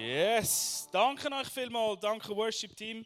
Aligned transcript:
Yes, 0.00 0.88
danke 0.92 1.28
euch 1.32 1.48
vielmals, 1.48 1.98
danke 1.98 2.28
Worship 2.36 2.76
Team, 2.76 3.04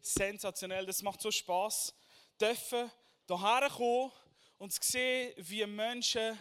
sensationell, 0.00 0.84
das 0.84 1.00
macht 1.00 1.20
so 1.20 1.30
Spaß, 1.30 1.94
dürfen 2.40 2.90
hierher 3.28 3.70
kommen 3.70 4.10
und 4.58 4.72
zu 4.72 4.80
sehen, 4.82 5.32
wie 5.36 5.64
Menschen 5.64 6.36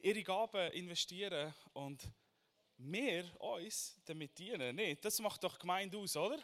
ihre 0.00 0.24
Gaben 0.24 0.72
investieren 0.72 1.54
und 1.72 2.02
wir 2.78 3.30
uns 3.40 3.96
damit 4.04 4.36
dienen. 4.36 4.74
Nee, 4.74 4.98
das 5.00 5.20
macht 5.20 5.44
doch 5.44 5.56
Gemeinde 5.56 5.98
aus, 5.98 6.16
oder? 6.16 6.40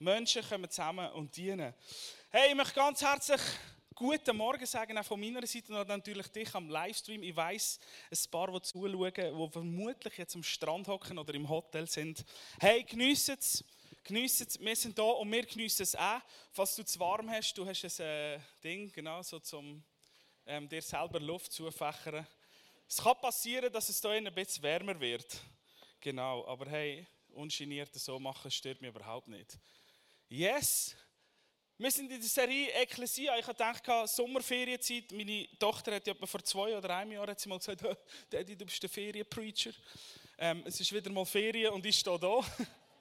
Menschen 0.00 0.42
kommen 0.42 0.68
zusammen 0.68 1.08
und 1.12 1.36
dienen. 1.36 1.72
Hey, 2.30 2.48
ich 2.48 2.56
möchte 2.56 2.74
ganz 2.74 3.00
herzlich 3.00 3.40
guten 4.00 4.34
Morgen 4.34 4.64
sagen, 4.64 4.96
auch 4.96 5.04
von 5.04 5.20
meiner 5.20 5.46
Seite 5.46 5.78
und 5.78 5.86
natürlich 5.86 6.28
dich 6.28 6.54
am 6.54 6.70
Livestream. 6.70 7.22
Ich 7.22 7.36
weiß, 7.36 7.78
ein 8.10 8.30
paar, 8.30 8.50
die 8.50 8.62
zuschauen, 8.62 9.12
die 9.12 9.52
vermutlich 9.52 10.16
jetzt 10.16 10.34
am 10.34 10.42
Strand 10.42 10.88
hocken 10.88 11.18
oder 11.18 11.34
im 11.34 11.46
Hotel 11.46 11.86
sind. 11.86 12.24
Hey, 12.58 12.82
geniessen 12.82 13.36
es. 13.38 13.62
Geniessen 14.02 14.46
es. 14.48 14.58
Wir 14.58 14.74
sind 14.74 14.98
da 14.98 15.02
und 15.02 15.30
wir 15.30 15.44
geniessen 15.44 15.82
es 15.82 15.94
auch. 15.94 16.22
Falls 16.50 16.76
du 16.76 16.82
zu 16.82 16.98
warm 16.98 17.28
hast, 17.28 17.52
du 17.58 17.66
hast 17.66 18.00
ein 18.00 18.06
äh, 18.06 18.40
Ding, 18.64 18.90
genau, 18.90 19.22
so 19.22 19.38
zum 19.38 19.84
ähm, 20.46 20.66
dir 20.66 20.80
selber 20.80 21.20
Luft 21.20 21.52
zufächern. 21.52 22.26
Es 22.88 22.96
kann 22.96 23.20
passieren, 23.20 23.70
dass 23.70 23.90
es 23.90 24.00
hier 24.00 24.12
ein 24.12 24.32
bisschen 24.32 24.62
wärmer 24.62 24.98
wird. 24.98 25.42
Genau, 26.00 26.46
aber 26.46 26.70
hey, 26.70 27.06
ungeniert 27.34 27.94
so 27.94 28.18
machen 28.18 28.50
stört 28.50 28.80
mich 28.80 28.88
überhaupt 28.88 29.28
nicht. 29.28 29.58
Yes! 30.30 30.96
Wir 31.80 31.90
sind 31.90 32.12
in 32.12 32.20
der 32.20 32.28
Serie 32.28 32.70
Ekklesia. 32.74 33.38
Ich 33.38 33.46
gedacht, 33.46 33.82
Sommerferienzeit. 34.04 35.10
Meine 35.12 35.48
Tochter 35.58 35.94
hat 35.94 36.06
ja 36.06 36.12
vor 36.12 36.44
zwei 36.44 36.76
oder 36.76 36.94
einem 36.94 37.12
Jahr 37.12 37.26
hat 37.26 37.40
sie 37.40 37.48
mal 37.48 37.56
gesagt, 37.56 37.82
Daddy, 38.28 38.54
du 38.54 38.66
bist 38.66 38.82
der 38.82 38.90
Ferienpreacher. 38.90 39.70
Ähm, 40.36 40.62
es 40.66 40.78
ist 40.78 40.92
wieder 40.92 41.08
mal 41.08 41.24
Ferien 41.24 41.72
und 41.72 41.86
ich 41.86 41.98
stehe 41.98 42.18
da. 42.18 42.40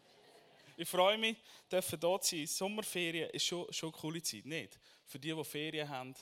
ich 0.77 0.87
freue 0.87 1.17
mich, 1.17 1.35
dürfen 1.69 1.99
hier 1.99 2.19
sein. 2.21 2.47
Sommerferien 2.47 3.29
ist 3.31 3.45
schon, 3.45 3.67
schon 3.73 3.89
eine 3.89 3.99
coole 3.99 4.23
Zeit, 4.23 4.45
nicht? 4.45 4.79
Für 5.05 5.19
die, 5.19 5.33
die 5.33 5.43
Ferien 5.43 5.89
haben. 5.89 6.15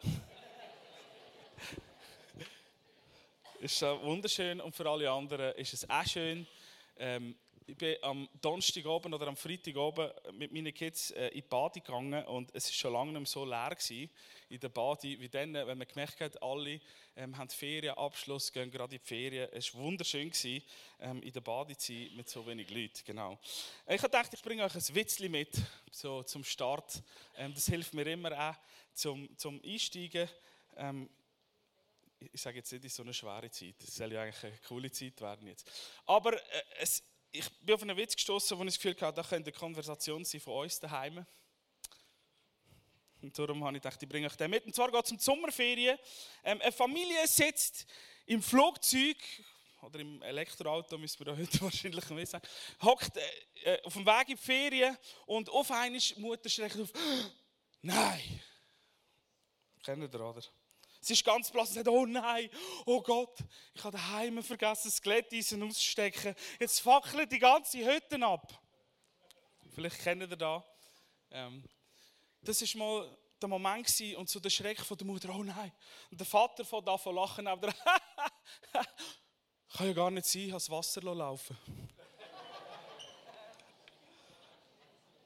ist 3.58 3.82
wunderschön 3.82 4.60
und 4.60 4.72
für 4.72 4.88
alle 4.88 5.10
anderen 5.10 5.52
ist 5.56 5.74
es 5.74 5.90
auch 5.90 6.06
schön. 6.06 6.46
Ähm, 6.96 7.36
ich 7.68 7.76
bin 7.76 7.96
am 8.00 8.26
Donnerstagabend 8.40 9.14
oder 9.14 9.26
am 9.26 9.36
Freitagabend 9.36 10.10
mit 10.32 10.50
meinen 10.52 10.72
Kids 10.72 11.10
äh, 11.10 11.28
in 11.28 11.34
die 11.34 11.42
Bade 11.42 11.80
gegangen 11.80 12.24
und 12.24 12.50
es 12.54 12.66
war 12.68 12.72
schon 12.72 12.92
lange 12.94 13.12
nicht 13.12 13.20
mehr 13.20 13.26
so 13.26 13.44
leer 13.44 13.68
gewesen 13.68 14.10
in 14.48 14.58
der 14.58 14.70
Bade, 14.70 15.20
wie 15.20 15.28
dann, 15.28 15.52
wenn 15.52 15.76
man 15.76 15.86
gemerkt 15.86 16.18
hat, 16.22 16.42
alle 16.42 16.80
ähm, 17.14 17.36
haben 17.36 17.50
Ferienabschluss, 17.50 18.50
gehen 18.54 18.70
gerade 18.70 18.96
in 18.96 19.02
die 19.02 19.06
Ferien. 19.06 19.50
Es 19.52 19.74
war 19.74 19.82
wunderschön, 19.82 20.30
gewesen, 20.30 20.62
ähm, 20.98 21.22
in 21.22 21.30
der 21.30 21.42
Bade 21.42 21.76
zu 21.76 21.92
sein 21.92 22.10
mit 22.16 22.30
so 22.30 22.46
wenig 22.46 22.70
Leuten. 22.70 23.02
Genau. 23.04 23.38
Ich 23.86 24.02
habe 24.02 24.10
gedacht, 24.10 24.32
ich 24.32 24.42
bringe 24.42 24.64
euch 24.64 24.74
ein 24.74 24.94
Witzli 24.94 25.28
mit 25.28 25.54
so 25.90 26.22
zum 26.22 26.44
Start. 26.44 27.02
Ähm, 27.36 27.52
das 27.52 27.66
hilft 27.66 27.92
mir 27.92 28.06
immer 28.06 28.32
auch 28.32 28.56
zum, 28.94 29.28
zum 29.36 29.60
Einsteigen. 29.62 30.26
Ähm, 30.74 31.10
ich 32.32 32.40
sage 32.40 32.56
jetzt 32.56 32.72
nicht, 32.72 32.86
ist 32.86 32.96
so 32.96 33.02
eine 33.02 33.12
schwere 33.12 33.50
Zeit. 33.50 33.74
Es 33.82 33.94
soll 33.94 34.10
ja 34.10 34.22
eigentlich 34.22 34.42
eine 34.42 34.58
coole 34.66 34.90
Zeit 34.90 35.20
werden 35.20 35.46
jetzt. 35.48 35.70
Aber 36.06 36.32
äh, 36.32 36.62
es, 36.78 37.02
ich 37.30 37.50
bin 37.60 37.74
auf 37.74 37.82
einen 37.82 37.96
Witz 37.96 38.14
gestoßen, 38.14 38.58
wo 38.58 38.62
ich 38.62 38.68
das 38.68 38.76
Gefühl 38.76 38.96
hatte, 39.00 39.16
da 39.16 39.22
könnte 39.22 39.50
eine 39.50 39.58
Konversation 39.58 40.24
sein 40.24 40.40
von 40.40 40.64
uns 40.64 40.80
daheim. 40.80 41.26
Und 43.20 43.36
darum 43.36 43.64
habe 43.64 43.76
ich 43.76 43.82
gedacht, 43.82 44.02
ich 44.02 44.08
bringe 44.08 44.28
euch 44.28 44.36
den 44.36 44.50
mit. 44.50 44.64
Und 44.64 44.74
zwar 44.74 44.90
geht 44.90 45.04
es 45.04 45.10
um 45.10 45.18
die 45.18 45.24
Sommerferien. 45.24 45.98
Ähm, 46.44 46.60
eine 46.60 46.72
Familie 46.72 47.26
sitzt 47.26 47.86
im 48.26 48.42
Flugzeug 48.42 49.16
oder 49.82 50.00
im 50.00 50.22
Elektroauto, 50.22 50.98
müssen 50.98 51.18
wir 51.20 51.26
da 51.26 51.36
heute 51.36 51.60
wahrscheinlich 51.60 52.08
mehr 52.10 52.26
sagen, 52.26 52.46
hockt 52.82 53.16
äh, 53.16 53.74
äh, 53.74 53.82
auf 53.82 53.92
dem 53.92 54.06
Weg 54.06 54.28
in 54.28 54.36
die 54.36 54.42
Ferien 54.42 54.96
und 55.26 55.48
auf 55.50 55.70
einmal 55.70 56.00
Mutter 56.16 56.48
schreckt 56.48 56.78
auf, 56.78 56.92
nein. 57.82 58.40
Kennt 59.82 60.02
ihr, 60.02 60.20
oder? 60.20 60.42
Sie 61.00 61.12
ist 61.12 61.24
ganz 61.24 61.50
blass 61.50 61.68
und 61.68 61.74
sagt, 61.76 61.88
oh 61.88 62.06
nein, 62.06 62.50
oh 62.86 63.00
Gott, 63.00 63.38
ich 63.74 63.84
habe 63.84 63.96
daheim 63.96 64.42
vergessen, 64.42 64.88
das 64.88 65.00
Glätteisen 65.00 65.62
auszustecken. 65.62 66.34
Jetzt 66.58 66.80
fackelt 66.80 67.30
die 67.30 67.38
ganze 67.38 67.78
Hütte 67.78 68.20
ab. 68.24 68.60
Vielleicht 69.74 70.00
kennt 70.00 70.22
ihr 70.22 70.36
das. 70.36 70.62
Ähm, 71.30 71.62
das 72.42 72.62
war 72.62 72.78
mal 72.78 73.18
der 73.40 73.48
Moment 73.48 73.86
gewesen, 73.86 74.16
und 74.16 74.28
so 74.28 74.40
der 74.40 74.50
Schreck 74.50 74.80
von 74.80 74.96
der 74.96 75.06
Mutter, 75.06 75.32
oh 75.34 75.44
nein. 75.44 75.72
Und 76.10 76.18
der 76.18 76.26
Vater 76.26 76.64
von 76.64 76.84
da 76.84 76.98
von 76.98 77.14
lachen, 77.14 77.46
aber 77.46 77.72
kann 78.72 79.86
ja 79.86 79.92
gar 79.92 80.10
nicht 80.10 80.26
sein, 80.26 80.50
das 80.50 80.68
Wasser 80.68 81.02
laufen. 81.02 81.56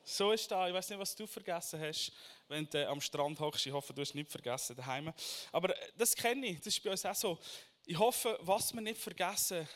So 0.04 0.33
ist 0.33 0.50
da. 0.50 0.69
Ich 0.69 0.75
weiß 0.75 0.91
nicht, 0.91 0.99
was 0.99 1.16
du 1.16 1.27
vergessen 1.27 1.81
hast, 1.81 2.12
wenn 2.52 2.68
du 2.68 2.88
am 2.88 3.00
Strand 3.00 3.40
hockst. 3.40 3.66
Ich 3.66 3.72
hoffe, 3.72 3.92
du 3.94 4.02
hast 4.02 4.14
nicht 4.14 4.30
vergessen 4.30 4.76
daheim. 4.76 5.12
Aber 5.50 5.74
das 5.96 6.14
kenne 6.14 6.46
ich. 6.46 6.58
Das 6.58 6.68
ist 6.68 6.82
bei 6.82 6.90
uns 6.90 7.04
auch 7.04 7.14
so. 7.14 7.38
Ich 7.84 7.98
hoffe, 7.98 8.38
was 8.42 8.72
wir 8.72 8.80
nicht 8.80 9.00
vergessen, 9.00 9.66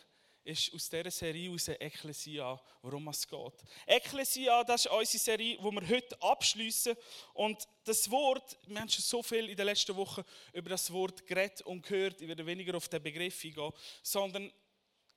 ist 0.44 0.72
aus 0.72 0.88
dieser 0.88 1.10
Serie 1.10 1.50
aus 1.50 1.66
Ecclesia, 1.66 2.60
worum 2.81 3.09
es 3.09 3.26
geht. 3.26 3.65
Ecclesia, 3.86 4.62
das 4.62 4.84
ist 4.84 4.92
unsere 4.92 5.19
Serie, 5.19 5.56
die 5.56 5.65
wir 5.65 5.88
heute 5.88 6.22
abschließen. 6.22 6.94
Und 7.34 7.66
das 7.82 8.09
Wort, 8.10 8.56
wir 8.66 8.78
haben 8.78 8.88
schon 8.88 9.03
so 9.03 9.22
viel 9.22 9.48
in 9.48 9.56
den 9.56 9.66
letzten 9.66 9.97
Wochen 9.97 10.22
über 10.53 10.70
das 10.70 10.92
Wort 10.92 11.26
geredet 11.26 11.62
und 11.62 11.82
gehört. 11.82 12.20
Ich 12.20 12.28
werde 12.28 12.47
weniger 12.47 12.76
auf 12.76 12.88
den 12.88 13.03
Begriff 13.03 13.44
eingehen, 13.44 13.72
sondern 14.03 14.53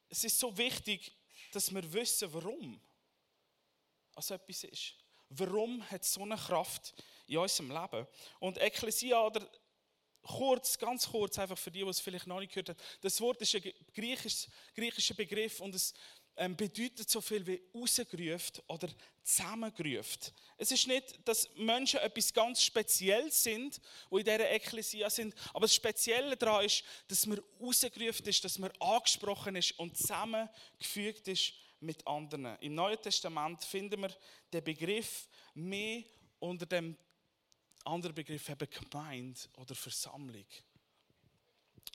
es 0.08 0.24
ist 0.24 0.40
so 0.40 0.58
wichtig, 0.58 1.12
dass 1.52 1.72
wir 1.72 1.94
wissen, 1.94 2.34
warum 2.34 2.82
also 4.16 4.34
etwas 4.34 4.64
ist. 4.64 4.96
Warum 5.30 5.88
hat 5.92 6.02
es 6.02 6.14
so 6.14 6.24
eine 6.24 6.36
Kraft 6.36 6.94
in 7.30 7.38
unserem 7.38 7.72
Leben? 7.72 8.08
Und 8.40 8.58
Ekklesia, 8.58 9.26
oder 9.26 9.48
kurz, 10.22 10.78
ganz 10.78 11.10
kurz, 11.10 11.38
einfach 11.40 11.58
für 11.58 11.72
die, 11.72 11.84
die 11.84 11.90
es 11.90 12.00
vielleicht 12.00 12.28
noch 12.28 12.40
nicht 12.40 12.54
gehört 12.54 12.70
haben, 12.70 12.80
das 13.02 13.20
Wort 13.22 13.42
ist 13.42 13.56
ein 13.56 13.74
griechischer, 13.94 15.14
Begriff 15.16 15.60
und 15.60 15.76
es 15.76 15.94
ähm, 16.38 16.56
bedeutet 16.56 17.10
so 17.10 17.20
viel 17.22 17.46
wie 17.46 17.62
rausgerufen 17.74 18.64
oder 18.68 18.90
zusammengerufen. 19.24 20.34
Es 20.58 20.72
ist 20.72 20.88
nicht, 20.88 21.28
dass 21.28 21.50
Menschen 21.56 22.00
etwas 22.00 22.34
ganz 22.34 22.64
Spezielles 22.64 23.44
sind, 23.44 23.80
die 24.12 24.18
in 24.18 24.24
dieser 24.24 24.52
Ekklesia 24.52 25.10
sind, 25.10 25.36
aber 25.54 25.62
das 25.62 25.76
Spezielle 25.76 26.38
daran 26.38 26.66
ist, 26.66 26.84
dass 27.08 27.26
man 27.26 27.42
rausgerufen 27.60 28.26
ist, 28.26 28.44
dass 28.44 28.60
man 28.60 28.72
angesprochen 28.80 29.56
ist 29.56 29.78
und 29.80 29.98
zusammengefügt 29.98 31.28
ist 31.28 31.54
mit 31.82 32.06
anderen. 32.08 32.58
Im 32.60 32.76
Neuen 32.76 33.02
Testament 33.02 33.64
finden 33.64 34.02
wir 34.02 34.16
den 34.52 34.64
Begriff 34.64 35.28
mehr 35.54 36.04
unter 36.40 36.66
dem 36.66 36.98
anderen 37.86 38.16
Begriff 38.16 38.50
eben 38.50 38.68
Gemeinde 38.70 39.40
oder 39.58 39.76
Versammlung. 39.76 40.46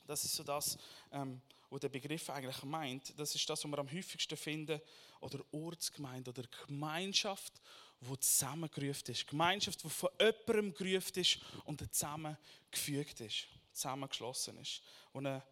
Das 0.07 0.25
ist 0.25 0.35
so 0.35 0.43
das, 0.43 0.77
ähm, 1.13 1.41
was 1.71 1.81
der 1.81 1.89
Begriff 1.89 2.29
eigentlich 2.31 2.63
meint. 2.65 3.19
Das 3.19 3.35
ist 3.35 3.49
das, 3.49 3.65
was 3.65 3.71
wir 3.71 3.79
am 3.79 3.91
häufigsten 3.91 4.37
finden. 4.37 4.81
Oder 5.21 5.45
Ortsgemeinde 5.53 6.31
oder 6.31 6.45
Gemeinschaft, 6.67 7.61
die 8.01 8.21
zusammengerufen 8.21 9.13
ist. 9.13 9.27
Gemeinschaft, 9.27 9.83
die 9.83 9.89
von 9.89 10.11
jemandem 10.21 10.75
gerufen 10.75 11.19
ist 11.19 11.39
und 11.65 11.81
zusammengefügt 11.95 13.21
ist, 13.21 13.47
zusammengeschlossen 13.73 14.59
ist. 14.59 14.83
Und 15.13 15.27
eine 15.27 15.43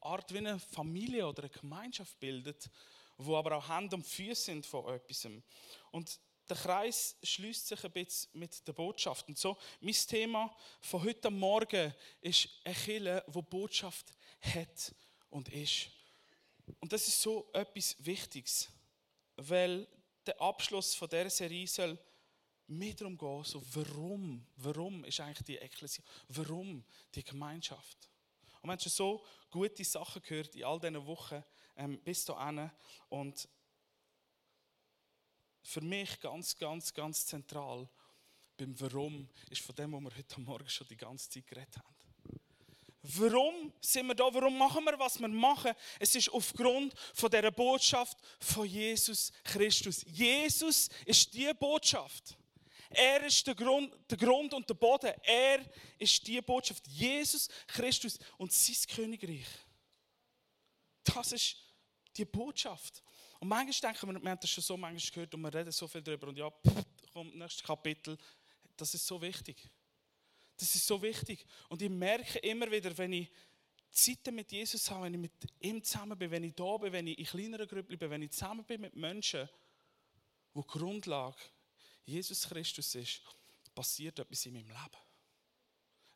Art 0.00 0.32
wie 0.32 0.38
eine 0.38 0.58
Familie 0.58 1.26
oder 1.26 1.42
eine 1.42 1.50
Gemeinschaft 1.50 2.18
bildet, 2.20 2.70
wo 3.16 3.36
aber 3.36 3.56
auch 3.56 3.68
Hand 3.68 3.92
und 3.94 4.06
Füße 4.06 4.42
sind 4.42 4.66
von 4.66 4.94
etwas. 4.94 5.26
Und 5.90 6.20
der 6.48 6.56
Kreis 6.56 7.16
schließt 7.22 7.68
sich 7.68 7.84
ein 7.84 7.92
bisschen 7.92 8.30
mit 8.38 8.66
der 8.66 8.72
Botschaft. 8.72 9.28
Und 9.28 9.38
so, 9.38 9.56
mein 9.80 9.94
Thema 9.94 10.54
von 10.80 11.02
heute 11.02 11.30
Morgen 11.30 11.94
ist 12.20 12.48
eine 12.64 12.74
Kirche, 12.74 13.24
die 13.26 13.42
Botschaft 13.42 14.12
hat 14.40 14.94
und 15.30 15.48
ist. 15.48 15.88
Und 16.80 16.92
das 16.92 17.06
ist 17.08 17.20
so 17.20 17.48
etwas 17.52 17.96
Wichtiges, 18.04 18.68
weil 19.36 19.86
der 20.26 20.40
Abschluss 20.40 20.94
von 20.94 21.08
dieser 21.08 21.30
Serie 21.30 21.66
soll 21.66 21.98
mehr 22.66 22.94
darum 22.94 23.16
gehen, 23.16 23.44
so 23.44 23.62
warum, 23.74 24.46
warum 24.56 25.04
ist 25.04 25.20
eigentlich 25.20 25.44
die 25.44 25.58
Ekklesia, 25.58 26.04
warum 26.28 26.84
die 27.14 27.24
Gemeinschaft. 27.24 28.10
Und 28.60 28.68
wir 28.68 28.72
haben 28.72 28.80
schon 28.80 28.92
so 28.92 29.24
gute 29.50 29.84
Sachen 29.84 30.22
gehört 30.22 30.54
in 30.54 30.64
all 30.64 30.78
diesen 30.78 31.04
Wochen 31.06 31.42
ähm, 31.76 32.00
bis 32.02 32.24
dahin. 32.24 32.70
Und 33.08 33.48
für 35.62 35.80
mich 35.80 36.20
ganz, 36.20 36.56
ganz, 36.56 36.92
ganz 36.92 37.26
zentral 37.26 37.88
beim 38.56 38.78
Warum 38.80 39.28
ist 39.50 39.62
von 39.62 39.74
dem, 39.74 39.92
was 39.92 40.02
wir 40.02 40.16
heute 40.16 40.40
Morgen 40.40 40.68
schon 40.68 40.86
die 40.86 40.96
ganze 40.96 41.28
Zeit 41.28 41.46
geredet 41.46 41.76
haben. 41.76 41.92
Warum 43.02 43.72
sind 43.80 44.06
wir 44.06 44.14
da? 44.14 44.32
Warum 44.32 44.56
machen 44.56 44.84
wir, 44.84 44.96
was 44.98 45.18
wir 45.18 45.26
machen? 45.26 45.72
Es 45.98 46.14
ist 46.14 46.28
aufgrund 46.28 46.94
von 47.14 47.30
der 47.30 47.50
Botschaft 47.50 48.16
von 48.38 48.66
Jesus 48.66 49.32
Christus. 49.42 50.04
Jesus 50.06 50.88
ist 51.04 51.34
die 51.34 51.52
Botschaft. 51.54 52.36
Er 52.90 53.24
ist 53.24 53.44
der 53.46 53.56
Grund, 53.56 53.92
der 54.08 54.18
Grund 54.18 54.54
und 54.54 54.68
der 54.68 54.74
Boden. 54.74 55.12
Er 55.22 55.64
ist 55.98 56.24
die 56.26 56.40
Botschaft. 56.40 56.86
Jesus 56.86 57.48
Christus 57.66 58.18
und 58.38 58.52
sein 58.52 58.76
Königreich. 58.94 59.48
Das 61.02 61.32
ist 61.32 61.56
die 62.16 62.24
Botschaft. 62.24 63.02
Und 63.42 63.48
manchmal 63.48 63.92
denken 63.92 64.14
wir, 64.14 64.22
wir 64.22 64.30
haben 64.30 64.40
das 64.40 64.50
schon 64.50 64.62
so 64.62 64.76
manchmal 64.76 65.10
gehört 65.14 65.34
und 65.34 65.40
wir 65.40 65.52
reden 65.52 65.72
so 65.72 65.88
viel 65.88 66.00
darüber 66.00 66.28
und 66.28 66.38
ja, 66.38 66.48
pff, 66.48 66.84
kommt 67.12 67.34
nächstes 67.34 67.64
Kapitel. 67.64 68.16
Das 68.76 68.94
ist 68.94 69.04
so 69.04 69.20
wichtig. 69.20 69.68
Das 70.56 70.72
ist 70.72 70.86
so 70.86 71.02
wichtig. 71.02 71.44
Und 71.68 71.82
ich 71.82 71.90
merke 71.90 72.38
immer 72.38 72.70
wieder, 72.70 72.96
wenn 72.96 73.12
ich 73.14 73.28
Zeiten 73.90 74.36
mit 74.36 74.52
Jesus 74.52 74.88
habe, 74.92 75.06
wenn 75.06 75.14
ich 75.14 75.20
mit 75.22 75.32
ihm 75.58 75.82
zusammen 75.82 76.16
bin, 76.16 76.30
wenn 76.30 76.44
ich 76.44 76.54
da 76.54 76.76
bin, 76.76 76.92
wenn 76.92 77.08
ich 77.08 77.18
in 77.18 77.24
kleineren 77.24 77.66
Gruppen 77.66 77.98
bin, 77.98 78.10
wenn 78.10 78.22
ich 78.22 78.30
zusammen 78.30 78.64
bin 78.64 78.80
mit 78.80 78.94
Menschen, 78.94 79.48
wo 80.54 80.62
die 80.62 80.68
Grundlage 80.68 81.42
Jesus 82.04 82.48
Christus 82.48 82.94
ist, 82.94 83.22
passiert 83.74 84.20
etwas 84.20 84.46
in 84.46 84.52
meinem 84.52 84.68
Leben. 84.68 85.02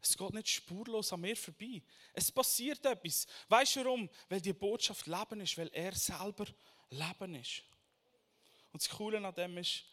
Es 0.00 0.16
geht 0.16 0.32
nicht 0.32 0.48
spurlos 0.48 1.12
an 1.12 1.22
mir 1.22 1.36
vorbei. 1.36 1.82
Es 2.12 2.30
passiert 2.30 2.86
etwas. 2.86 3.26
Weißt 3.48 3.74
du 3.74 3.84
warum? 3.84 4.08
Weil 4.28 4.40
die 4.40 4.52
Botschaft 4.52 5.08
Leben 5.08 5.40
ist, 5.40 5.58
weil 5.58 5.70
er 5.72 5.92
selber 5.92 6.46
Leben 6.90 7.34
ist. 7.34 7.62
Und 8.72 8.82
das 8.82 8.88
Coole 8.88 9.24
an 9.26 9.34
dem 9.34 9.58
ist, 9.58 9.84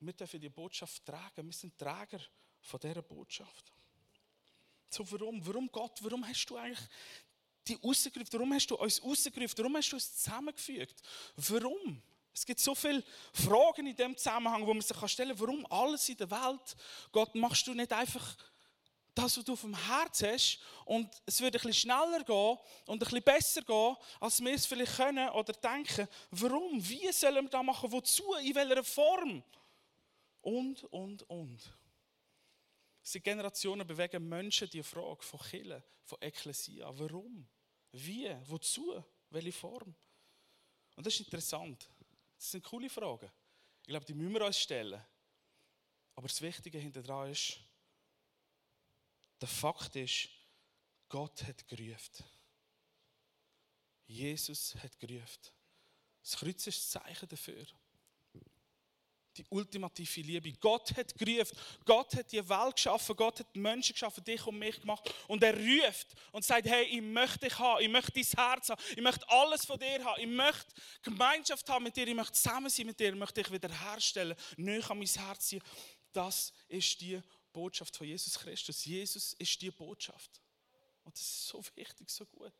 wir 0.00 0.12
dürfen 0.12 0.40
die 0.40 0.48
Botschaft 0.48 1.04
tragen. 1.04 1.46
Wir 1.46 1.52
sind 1.52 1.76
Träger 1.76 2.20
von 2.60 2.80
dieser 2.80 3.02
Botschaft. 3.02 3.72
So, 4.90 5.10
warum? 5.10 5.44
Warum 5.46 5.70
Gott? 5.70 5.98
Warum 6.02 6.26
hast 6.26 6.46
du 6.46 6.56
eigentlich 6.56 6.88
die 7.66 7.74
rausgerufen? 7.74 8.32
Warum 8.32 8.52
hast 8.52 8.70
du 8.70 8.76
uns 8.76 9.02
rausgerufen? 9.02 9.58
Warum 9.58 9.76
hast 9.76 9.90
du 9.90 9.96
uns 9.96 10.16
zusammengefügt? 10.16 11.02
Warum? 11.36 12.02
Es 12.32 12.44
gibt 12.44 12.60
so 12.60 12.74
viele 12.74 13.02
Fragen 13.32 13.86
in 13.86 13.96
dem 13.96 14.16
Zusammenhang, 14.16 14.66
wo 14.66 14.74
man 14.74 14.82
sich 14.82 15.08
stellen 15.08 15.30
kann, 15.30 15.40
warum 15.40 15.66
alles 15.66 16.08
in 16.08 16.18
der 16.18 16.30
Welt, 16.30 16.76
Gott, 17.10 17.34
machst 17.34 17.66
du 17.66 17.74
nicht 17.74 17.92
einfach 17.92 18.36
das, 19.16 19.36
was 19.36 19.44
du 19.44 19.54
auf 19.54 19.62
dem 19.62 19.74
Herz 19.74 20.22
hast 20.22 20.60
und 20.84 21.10
es 21.24 21.40
würde 21.40 21.58
ein 21.58 21.62
bisschen 21.62 21.90
schneller 21.90 22.22
gehen 22.22 22.58
und 22.86 22.96
ein 22.96 22.98
bisschen 22.98 23.22
besser 23.22 23.62
gehen, 23.62 23.96
als 24.20 24.40
wir 24.40 24.54
es 24.54 24.66
vielleicht 24.66 24.96
können 24.96 25.28
oder 25.30 25.52
denken. 25.54 26.06
Warum? 26.30 26.86
Wie 26.86 27.10
sollen 27.12 27.44
wir 27.44 27.50
das 27.50 27.64
machen? 27.64 27.90
Wozu? 27.90 28.34
In 28.34 28.54
welcher 28.54 28.84
Form? 28.84 29.42
Und, 30.42 30.84
und, 30.84 31.22
und. 31.24 31.60
Seit 33.02 33.24
Generationen 33.24 33.86
bewegen 33.86 34.28
Menschen 34.28 34.68
die 34.68 34.82
Frage 34.82 35.22
von 35.22 35.40
Kille, 35.40 35.82
von 36.04 36.18
Ekklesia. 36.20 36.90
Warum? 36.98 37.46
Wie? 37.92 38.36
Wozu? 38.46 39.02
Welche 39.30 39.52
Form? 39.52 39.94
Und 40.94 41.06
das 41.06 41.14
ist 41.14 41.20
interessant. 41.20 41.88
Das 42.36 42.50
sind 42.50 42.64
coole 42.64 42.90
Fragen. 42.90 43.30
Ich 43.82 43.88
glaube, 43.88 44.04
die 44.04 44.14
müssen 44.14 44.34
wir 44.34 44.44
uns 44.44 44.58
stellen. 44.58 45.00
Aber 46.14 46.28
das 46.28 46.40
Wichtige 46.40 46.78
hinter 46.78 47.28
ist, 47.28 47.58
der 49.40 49.48
Fakt 49.48 49.96
ist, 49.96 50.28
Gott 51.08 51.42
hat 51.44 51.66
gerufen. 51.68 52.24
Jesus 54.06 54.74
hat 54.76 54.98
gerufen. 54.98 55.50
Das 56.22 56.36
Kreuz 56.36 56.66
ist 56.66 56.78
das 56.78 57.02
Zeichen 57.02 57.28
dafür 57.28 57.66
die 59.36 59.46
ultimative 59.50 60.20
Liebe. 60.22 60.52
Gott 60.54 60.96
hat 60.96 61.16
gerufen, 61.16 61.56
Gott 61.84 62.14
hat 62.14 62.32
die 62.32 62.48
Welt 62.48 62.76
geschaffen, 62.76 63.16
Gott 63.16 63.40
hat 63.40 63.56
Menschen 63.56 63.92
geschaffen, 63.92 64.24
dich 64.24 64.46
und 64.46 64.58
mich 64.58 64.80
gemacht. 64.80 65.12
Und 65.28 65.42
er 65.42 65.54
ruft 65.54 66.08
und 66.32 66.44
sagt, 66.44 66.66
hey, 66.66 66.84
ich 66.84 67.02
möchte 67.02 67.40
dich 67.40 67.58
haben, 67.58 67.82
ich 67.82 67.88
möchte 67.88 68.12
dein 68.12 68.24
Herz 68.24 68.70
haben, 68.70 68.82
ich 68.90 69.02
möchte 69.02 69.28
alles 69.28 69.64
von 69.64 69.78
dir 69.78 70.04
haben, 70.04 70.20
ich 70.20 70.28
möchte 70.28 70.74
Gemeinschaft 71.02 71.68
haben 71.68 71.84
mit 71.84 71.96
dir, 71.96 72.06
ich 72.06 72.14
möchte 72.14 72.32
zusammen 72.32 72.70
sein 72.70 72.86
mit 72.86 72.98
dir, 72.98 73.10
ich 73.10 73.18
möchte 73.18 73.42
dich 73.42 73.52
wiederherstellen, 73.52 74.36
nicht 74.56 74.90
an 74.90 74.98
mein 74.98 75.06
Herz 75.06 75.48
ziehen. 75.48 75.62
Das 76.12 76.52
ist 76.68 77.00
die 77.00 77.20
Botschaft 77.56 77.96
von 77.96 78.06
Jesus 78.06 78.38
Christus. 78.38 78.84
Jesus 78.84 79.32
ist 79.32 79.62
die 79.62 79.70
Botschaft. 79.70 80.42
Und 81.04 81.14
das 81.14 81.22
ist 81.22 81.46
so 81.48 81.64
wichtig, 81.74 82.10
so 82.10 82.26
gut. 82.26 82.52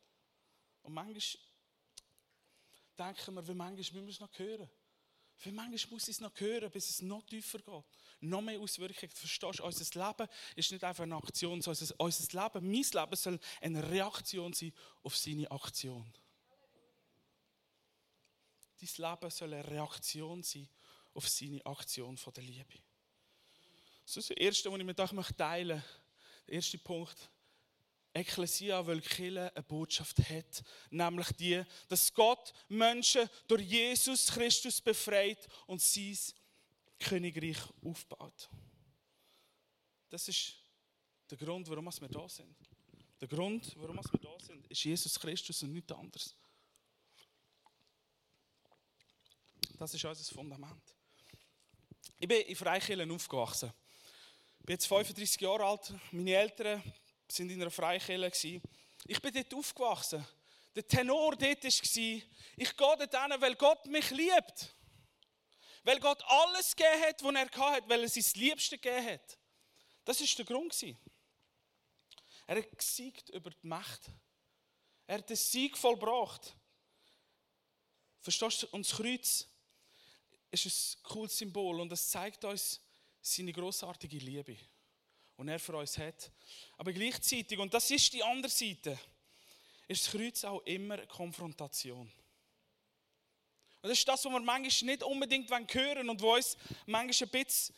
Und 0.81 0.93
manchmal 0.93 1.43
denken 2.97 3.35
wir, 3.35 3.47
wie 3.47 3.53
manchmal 3.53 4.01
müssen 4.01 4.07
wir 4.07 4.09
es 4.09 4.19
noch 4.19 4.39
hören. 4.39 4.67
Weil 5.43 5.53
manchmal 5.53 5.93
muss 5.93 6.07
ich 6.07 6.15
es 6.15 6.19
noch 6.19 6.33
hören, 6.39 6.71
bis 6.71 6.89
es 6.89 7.01
noch 7.03 7.23
tiefer 7.23 7.59
geht. 7.59 7.83
Noch 8.21 8.41
mehr 8.41 8.59
Auswirkungen. 8.59 9.11
Verstehst 9.11 9.59
du, 9.59 9.63
unser 9.63 10.07
Leben 10.07 10.27
ist 10.55 10.71
nicht 10.71 10.83
einfach 10.83 11.03
eine 11.03 11.15
Aktion, 11.15 11.61
sondern 11.61 11.91
unser 11.99 12.43
Leben, 12.43 12.71
mein 12.71 12.81
Leben 12.81 13.15
soll 13.15 13.39
eine 13.61 13.87
Reaktion 13.87 14.53
sein 14.53 14.73
auf 15.03 15.15
seine 15.15 15.51
Aktion. 15.51 16.11
Dein 18.79 19.11
Leben 19.11 19.29
soll 19.29 19.53
eine 19.53 19.67
Reaktion 19.67 20.41
sein 20.41 20.67
auf 21.13 21.29
seine 21.29 21.63
Aktion 21.67 22.17
von 22.17 22.33
der 22.33 22.43
Liebe. 22.43 22.86
Das 24.07 24.15
ist 24.15 24.29
das 24.29 24.37
Erste, 24.37 24.71
was 24.71 24.79
ich 24.79 24.85
mit 24.85 24.97
euch 24.97 25.11
teilen 25.33 25.77
möchte. 25.77 25.83
Der 26.47 26.53
erste 26.55 26.77
Punkt. 26.77 27.29
Ekklesia, 28.13 28.87
weil 28.87 29.01
Kirche 29.01 29.51
eine 29.53 29.63
Botschaft 29.63 30.17
hat, 30.29 30.63
nämlich 30.89 31.27
die, 31.33 31.61
dass 31.89 32.11
Gott 32.13 32.53
Menschen 32.69 33.29
durch 33.49 33.63
Jesus 33.63 34.27
Christus 34.27 34.79
befreit 34.79 35.45
und 35.67 35.81
sein 35.81 36.17
Königreich 36.97 37.57
aufbaut. 37.83 38.49
Das 40.09 40.25
ist 40.29 40.55
der 41.29 41.37
Grund, 41.37 41.69
warum 41.69 41.85
wir 41.85 42.07
da 42.07 42.29
sind. 42.29 42.55
Der 43.19 43.27
Grund, 43.27 43.75
warum 43.75 43.97
wir 43.97 44.19
da 44.19 44.39
sind, 44.39 44.65
ist 44.67 44.85
Jesus 44.85 45.19
Christus 45.19 45.61
und 45.63 45.73
nichts 45.73 45.91
anderes. 45.91 46.33
Das 49.77 49.93
ist 49.93 50.05
unser 50.05 50.33
Fundament. 50.33 50.95
Ich 52.17 52.27
bin 52.27 52.41
in 52.43 52.55
Freikirchen 52.55 53.11
aufgewachsen. 53.11 53.71
Bin 54.67 54.73
jetzt 54.73 54.87
35 54.87 55.39
Jahre 55.39 55.63
alt. 55.63 55.93
Meine 56.11 56.35
Eltern 56.35 56.83
sind 57.25 57.49
in 57.49 57.61
einer 57.61 57.71
Freikirche. 57.71 58.61
Ich 59.05 59.21
bin 59.21 59.33
dort 59.33 59.53
aufgewachsen. 59.53 60.27
Der 60.75 60.85
Tenor 60.85 61.37
dort 61.37 61.63
war, 61.63 61.71
ich 61.71 61.81
gehe 61.93 62.27
dort 62.75 63.15
hin, 63.15 63.41
weil 63.41 63.55
Gott 63.55 63.85
mich 63.85 64.09
liebt. 64.09 64.75
Weil 65.85 66.01
Gott 66.01 66.21
alles 66.27 66.75
gegeben 66.75 67.01
hat, 67.01 67.23
was 67.23 67.33
er 67.33 67.71
hatte, 67.71 67.87
weil 67.87 68.01
er 68.01 68.09
sein 68.09 68.25
Liebste 68.35 68.77
gegeben 68.77 69.07
hat. 69.07 69.37
Das 70.03 70.19
war 70.19 70.27
der 70.35 70.45
Grund. 70.45 70.83
Er 72.45 72.57
hat 72.57 72.77
gesiegt 72.77 73.29
über 73.29 73.51
die 73.51 73.67
Macht. 73.67 74.01
Er 75.05 75.19
hat 75.19 75.29
den 75.29 75.37
Sieg 75.37 75.77
vollbracht. 75.77 76.57
Verstehst 78.19 78.63
du? 78.63 78.67
Und 78.71 78.85
das 78.85 78.97
Kreuz 78.97 79.47
ist 80.51 80.65
ein 80.65 81.03
cooles 81.03 81.37
Symbol 81.37 81.79
und 81.79 81.89
es 81.93 82.09
zeigt 82.09 82.43
uns 82.43 82.81
seine 83.35 83.53
großartige 83.53 84.17
Liebe 84.17 84.57
und 85.37 85.47
er 85.49 85.59
für 85.59 85.75
uns 85.77 85.97
hat. 85.97 86.31
Aber 86.77 86.91
gleichzeitig, 86.91 87.57
und 87.59 87.73
das 87.73 87.89
ist 87.91 88.13
die 88.13 88.23
andere 88.23 88.51
Seite, 88.51 88.97
ist 89.87 90.05
das 90.05 90.11
Kreuz 90.11 90.43
auch 90.43 90.61
immer 90.65 90.97
Konfrontation. 91.07 92.11
Und 93.81 93.89
das 93.89 93.99
ist 93.99 94.07
das, 94.07 94.25
was 94.25 94.31
wir 94.31 94.39
manchmal 94.39 94.91
nicht 94.91 95.03
unbedingt 95.03 95.49
hören 95.73 96.09
und 96.09 96.21
wo 96.21 96.35
uns 96.35 96.57
manchmal 96.85 97.29
ein 97.29 97.45
bisschen 97.45 97.75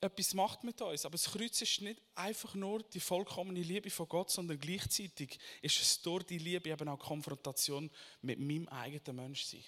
etwas 0.00 0.34
macht 0.34 0.64
mit 0.64 0.80
uns. 0.82 1.04
Aber 1.04 1.12
das 1.12 1.30
Kreuz 1.30 1.60
ist 1.62 1.80
nicht 1.80 2.00
einfach 2.14 2.54
nur 2.54 2.82
die 2.82 3.00
vollkommene 3.00 3.62
Liebe 3.62 3.90
von 3.90 4.08
Gott, 4.08 4.30
sondern 4.30 4.58
gleichzeitig 4.58 5.38
ist 5.62 5.80
es 5.80 6.02
durch 6.02 6.24
die 6.24 6.38
Liebe 6.38 6.70
eben 6.70 6.88
auch 6.88 6.98
Konfrontation 6.98 7.90
mit 8.22 8.38
meinem 8.38 8.68
eigenen 8.68 9.16
Menschsein. 9.16 9.64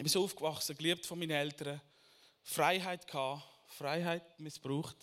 Ich 0.00 0.02
bin 0.02 0.10
so 0.10 0.24
aufgewachsen, 0.24 0.74
geliebt 0.78 1.04
von 1.04 1.18
meinen 1.18 1.32
Eltern, 1.32 1.78
Freiheit 2.42 3.06
gehabt, 3.06 3.42
Freiheit 3.66 4.40
missbraucht, 4.40 4.96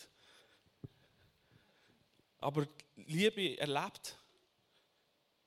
aber 2.40 2.68
Liebe 3.06 3.60
erlebt. 3.60 4.16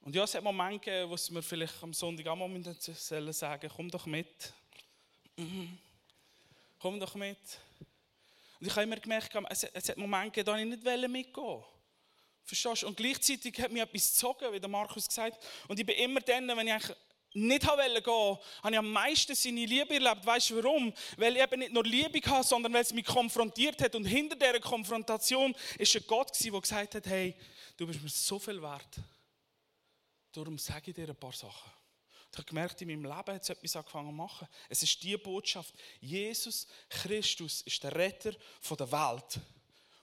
Und 0.02 0.14
ja, 0.14 0.22
es 0.22 0.36
hat 0.36 0.44
Momente 0.44 0.84
gegeben, 0.84 1.10
wo 1.10 1.16
es 1.16 1.28
mir 1.32 1.42
vielleicht 1.42 1.82
am 1.82 1.92
Sonntag 1.92 2.28
auch 2.28 2.36
mal 2.36 2.62
sagen 2.62 2.94
sollen, 2.94 3.60
komm 3.74 3.90
doch 3.90 4.06
mit. 4.06 4.52
Mhm. 5.34 5.76
Komm 6.78 7.00
doch 7.00 7.16
mit. 7.16 7.36
Und 8.60 8.68
ich 8.68 8.70
habe 8.70 8.84
immer 8.84 9.00
gemerkt, 9.00 9.36
es, 9.48 9.64
es 9.64 9.88
hat 9.88 9.96
Momente 9.96 10.30
gegeben, 10.44 10.46
da 10.46 10.58
ich 10.58 10.94
nicht 10.94 11.10
mitgehen 11.10 11.64
Verstehst 12.44 12.82
du? 12.82 12.86
Und 12.86 12.96
gleichzeitig 12.96 13.60
hat 13.60 13.72
mich 13.72 13.82
etwas 13.82 14.12
gezogen, 14.12 14.52
wie 14.52 14.60
der 14.60 14.70
Markus 14.70 15.08
gesagt 15.08 15.34
hat. 15.34 15.44
Und 15.66 15.80
ich 15.80 15.84
bin 15.84 15.96
immer 15.96 16.20
dann, 16.20 16.46
wenn 16.46 16.68
ich 16.68 16.72
eigentlich 16.72 16.96
nicht 17.32 17.66
wollte 17.66 18.02
gehen, 18.02 18.38
habe 18.62 18.72
ich 18.72 18.78
am 18.78 18.90
meisten 18.90 19.34
seine 19.34 19.64
Liebe 19.64 19.94
erlebt. 19.94 20.26
Weißt 20.26 20.50
du 20.50 20.62
warum? 20.62 20.92
Weil 21.16 21.36
ich 21.36 21.42
eben 21.42 21.60
nicht 21.60 21.72
nur 21.72 21.84
Liebe 21.84 22.20
hatte, 22.28 22.48
sondern 22.48 22.72
weil 22.72 22.82
es 22.82 22.92
mich 22.92 23.06
konfrontiert 23.06 23.80
hat. 23.82 23.94
Und 23.94 24.04
hinter 24.04 24.36
dieser 24.36 24.60
Konfrontation 24.60 25.54
ist 25.78 25.94
ein 25.94 26.04
Gott, 26.06 26.32
der 26.42 26.60
gesagt 26.60 26.94
hat: 26.94 27.06
Hey, 27.06 27.36
du 27.76 27.86
bist 27.86 28.02
mir 28.02 28.08
so 28.08 28.38
viel 28.38 28.60
wert. 28.60 28.96
Darum 30.32 30.58
sage 30.58 30.90
ich 30.90 30.94
dir 30.94 31.08
ein 31.08 31.16
paar 31.16 31.32
Sachen. 31.32 31.70
Ich 32.32 32.38
habe 32.38 32.46
gemerkt, 32.46 32.80
in 32.82 32.88
meinem 32.88 33.04
Leben 33.04 33.34
hat 33.34 33.42
es 33.42 33.48
etwas 33.48 33.76
angefangen 33.76 34.08
zu 34.08 34.12
machen. 34.12 34.48
Es 34.68 34.82
ist 34.82 35.02
die 35.02 35.16
Botschaft: 35.16 35.74
Jesus 36.00 36.66
Christus 36.88 37.62
ist 37.62 37.82
der 37.82 37.94
Retter 37.94 38.32
der 38.32 38.92
Welt 38.92 39.40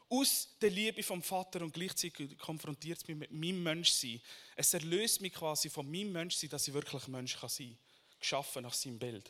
aus 0.10 0.58
der 0.62 0.70
Liebe 0.70 1.04
vom 1.04 1.22
Vater 1.22 1.62
und 1.62 1.74
gleichzeitig 1.74 2.38
konfrontiert 2.38 3.00
es 3.00 3.08
mich 3.08 3.18
mit 3.18 3.32
meinem 3.32 3.62
Menschsein. 3.62 4.22
Es 4.56 4.74
erlöst 4.74 5.22
mich 5.22 5.34
quasi 5.34 5.70
von 5.70 5.90
meinem 5.90 6.12
Menschsein, 6.12 6.50
dass 6.50 6.68
ich 6.68 6.74
wirklich 6.74 7.08
Mensch 7.08 7.38
sein 7.38 7.50
kann. 7.50 7.78
Geschaffen 8.20 8.64
nach 8.64 8.74
seinem 8.74 8.98
Bild. 8.98 9.30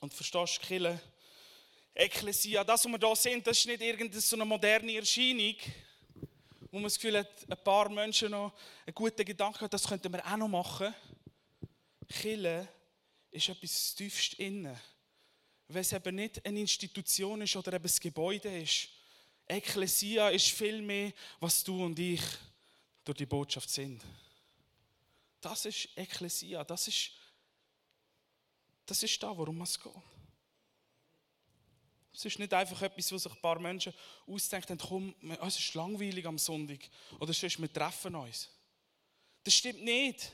Und 0.00 0.12
verstehst 0.12 0.58
du, 0.58 0.66
Kille, 0.66 1.00
Ekklesia, 1.94 2.64
das, 2.64 2.84
was 2.84 2.92
wir 2.92 2.98
hier 2.98 3.16
sehen, 3.16 3.42
das 3.42 3.58
ist 3.58 3.66
nicht 3.66 3.80
irgendeine 3.80 4.20
so 4.20 4.36
eine 4.36 4.44
moderne 4.44 4.96
Erscheinung, 4.96 5.54
wo 6.70 6.78
man 6.78 6.84
das 6.84 6.94
Gefühl 6.94 7.18
hat, 7.18 7.30
ein 7.48 7.62
paar 7.62 7.88
Menschen 7.88 8.30
noch 8.30 8.52
einen 8.86 8.94
guten 8.94 9.24
Gedanken 9.24 9.60
haben, 9.60 9.70
das 9.70 9.86
könnten 9.86 10.12
wir 10.12 10.26
auch 10.26 10.36
noch 10.36 10.48
machen. 10.48 10.94
Kille 12.08 12.68
ist 13.30 13.48
etwas 13.48 13.94
tiefst 13.94 14.34
innen. 14.34 14.78
Weil 15.72 15.82
es 15.82 15.92
eben 15.92 16.16
nicht 16.16 16.44
eine 16.44 16.60
Institution 16.60 17.40
ist 17.40 17.56
oder 17.56 17.72
eben 17.72 17.88
ein 17.88 17.96
Gebäude 18.00 18.60
ist. 18.60 18.88
Ekklesia 19.46 20.28
ist 20.28 20.50
viel 20.50 20.82
mehr, 20.82 21.12
was 21.40 21.64
du 21.64 21.84
und 21.84 21.98
ich 21.98 22.22
durch 23.04 23.18
die 23.18 23.26
Botschaft 23.26 23.70
sind. 23.70 24.02
Das 25.40 25.64
ist 25.64 25.88
Ekklesia, 25.96 26.62
das 26.62 26.88
ist, 26.88 27.12
das 28.86 29.02
ist 29.02 29.22
da, 29.22 29.36
worum 29.36 29.62
es 29.62 29.80
geht. 29.80 29.92
Es 32.14 32.24
ist 32.26 32.38
nicht 32.38 32.52
einfach 32.52 32.80
etwas, 32.82 33.10
was 33.10 33.22
sich 33.22 33.32
ein 33.32 33.40
paar 33.40 33.58
Menschen 33.58 33.94
ausdenken, 34.26 34.78
komm, 34.78 35.14
es 35.40 35.58
ist 35.58 35.74
langweilig 35.74 36.26
am 36.26 36.38
Sonntag 36.38 36.80
oder 37.18 37.32
sonst, 37.32 37.60
wir 37.60 37.72
treffen 37.72 38.14
uns. 38.14 38.50
Das 39.42 39.54
stimmt 39.54 39.82
nicht. 39.82 40.32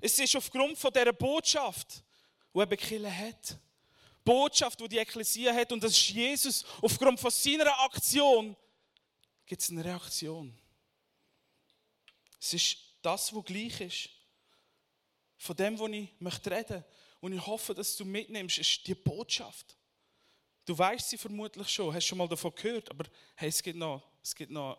Es 0.00 0.18
ist 0.18 0.36
aufgrund 0.36 0.78
von 0.78 0.92
dieser 0.92 1.12
Botschaft, 1.12 2.02
die 2.54 2.60
eben 2.60 2.76
Kille 2.76 3.14
hat. 3.14 3.58
Botschaft, 4.24 4.80
die 4.80 4.88
die 4.88 4.98
Ekklesia 4.98 5.52
hat, 5.54 5.70
und 5.72 5.82
das 5.82 5.92
ist 5.92 6.08
Jesus. 6.08 6.64
Aufgrund 6.80 7.20
von 7.20 7.30
seiner 7.30 7.78
Aktion 7.80 8.56
gibt 9.46 9.60
es 9.60 9.70
eine 9.70 9.84
Reaktion. 9.84 10.58
Es 12.40 12.54
ist 12.54 12.78
das, 13.02 13.34
was 13.34 13.44
gleich 13.44 13.80
ist. 13.80 14.08
Von 15.36 15.56
dem, 15.56 15.78
was 15.78 15.90
ich 15.90 16.08
möchte 16.18 16.50
reden 16.50 16.84
und 17.20 17.32
ich 17.32 17.46
hoffe, 17.46 17.74
dass 17.74 17.96
du 17.96 18.04
mitnimmst, 18.04 18.58
ist 18.58 18.86
die 18.86 18.94
Botschaft. 18.94 19.76
Du 20.64 20.76
weißt 20.76 21.10
sie 21.10 21.18
vermutlich 21.18 21.68
schon, 21.68 21.94
hast 21.94 22.06
schon 22.06 22.18
mal 22.18 22.28
davon 22.28 22.54
gehört, 22.54 22.90
aber 22.90 23.04
hey, 23.34 23.50
es 23.50 23.62
gibt 23.62 23.78
noch, 23.78 24.02
es 24.22 24.34
gibt 24.34 24.50
noch 24.50 24.78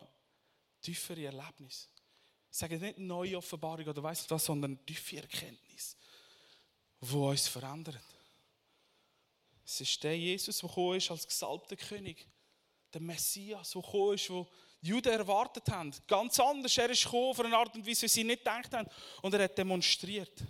tiefere 0.80 1.24
Erlebnisse. 1.24 1.88
Ich 2.50 2.58
sage 2.58 2.78
nicht 2.78 2.98
neue 2.98 3.36
Offenbarung 3.36 3.86
oder 3.86 4.02
weißt 4.02 4.28
du 4.28 4.34
was, 4.34 4.44
sondern 4.44 4.84
tiefe 4.84 5.18
Erkenntnis, 5.18 5.96
die 7.00 7.14
uns 7.14 7.46
verändert. 7.46 8.00
Es 9.66 9.80
ist 9.80 10.02
der 10.04 10.16
Jesus, 10.16 10.58
der 10.58 10.68
gekommen 10.68 10.96
ist 10.96 11.10
als 11.10 11.26
gesalbter 11.26 11.74
König, 11.74 12.24
der 12.94 13.00
Messias, 13.00 13.72
der 13.72 13.82
gekommen 13.82 14.14
ist, 14.14 14.30
wo 14.30 14.46
die 14.80 14.88
Juden 14.88 15.12
erwartet 15.12 15.68
haben. 15.68 15.92
Ganz 16.06 16.38
anders. 16.38 16.78
Er 16.78 16.88
ist 16.88 17.02
gekommen 17.02 17.30
auf 17.30 17.40
eine 17.40 17.56
Art 17.56 17.74
und 17.74 17.84
Weise, 17.84 18.02
wie 18.02 18.08
sie 18.08 18.22
nicht 18.22 18.38
gedacht 18.38 18.72
haben. 18.72 18.88
Und 19.22 19.34
er 19.34 19.42
hat 19.42 19.58
demonstriert. 19.58 20.40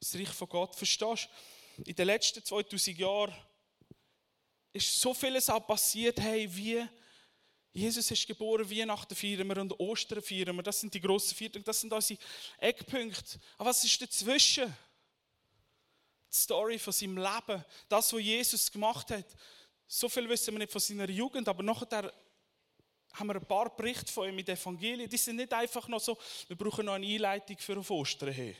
Das 0.00 0.14
Reich 0.14 0.30
von 0.30 0.48
Gott. 0.48 0.74
Verstehst 0.74 1.28
du? 1.76 1.82
In 1.84 1.94
den 1.94 2.06
letzten 2.06 2.42
2000 2.42 2.98
Jahren 2.98 3.34
ist 4.72 4.98
so 4.98 5.12
vieles 5.12 5.50
auch 5.50 5.66
passiert, 5.66 6.18
hey, 6.18 6.48
wie 6.56 6.82
Jesus 7.74 8.10
ist 8.10 8.26
geboren, 8.26 8.70
Weihnachten 8.70 9.14
feiern 9.14 9.46
wir 9.46 9.58
und 9.58 9.78
Ostern 9.78 10.22
feiern 10.22 10.56
wir. 10.56 10.62
Das 10.62 10.80
sind 10.80 10.94
die 10.94 11.00
grossen 11.00 11.34
Viertel, 11.34 11.62
das 11.62 11.80
sind 11.80 11.92
unsere 11.92 12.18
Eckpunkte. 12.58 13.38
Aber 13.58 13.70
was 13.70 13.84
ist 13.84 14.00
dazwischen? 14.00 14.74
Die 16.32 16.36
Story 16.36 16.78
von 16.78 16.92
seinem 16.92 17.18
Leben, 17.18 17.64
das, 17.88 18.12
was 18.12 18.20
Jesus 18.20 18.70
gemacht 18.70 19.10
hat. 19.10 19.26
So 19.86 20.08
viel 20.08 20.28
wissen 20.28 20.54
wir 20.54 20.58
nicht 20.58 20.72
von 20.72 20.80
seiner 20.80 21.08
Jugend, 21.08 21.46
aber 21.48 21.62
nachher 21.62 22.12
haben 23.12 23.26
wir 23.26 23.36
ein 23.36 23.46
paar 23.46 23.74
Berichte 23.76 24.10
von 24.10 24.28
ihm 24.28 24.36
mit 24.36 24.48
Evangelien. 24.48 25.08
Die 25.08 25.18
sind 25.18 25.36
nicht 25.36 25.52
einfach 25.52 25.86
noch 25.88 26.00
so, 26.00 26.16
wir 26.48 26.56
brauchen 26.56 26.86
noch 26.86 26.94
eine 26.94 27.06
Einleitung 27.06 27.58
für 27.58 27.78
auf 27.78 27.90
Ostern 27.90 28.32
hin 28.32 28.56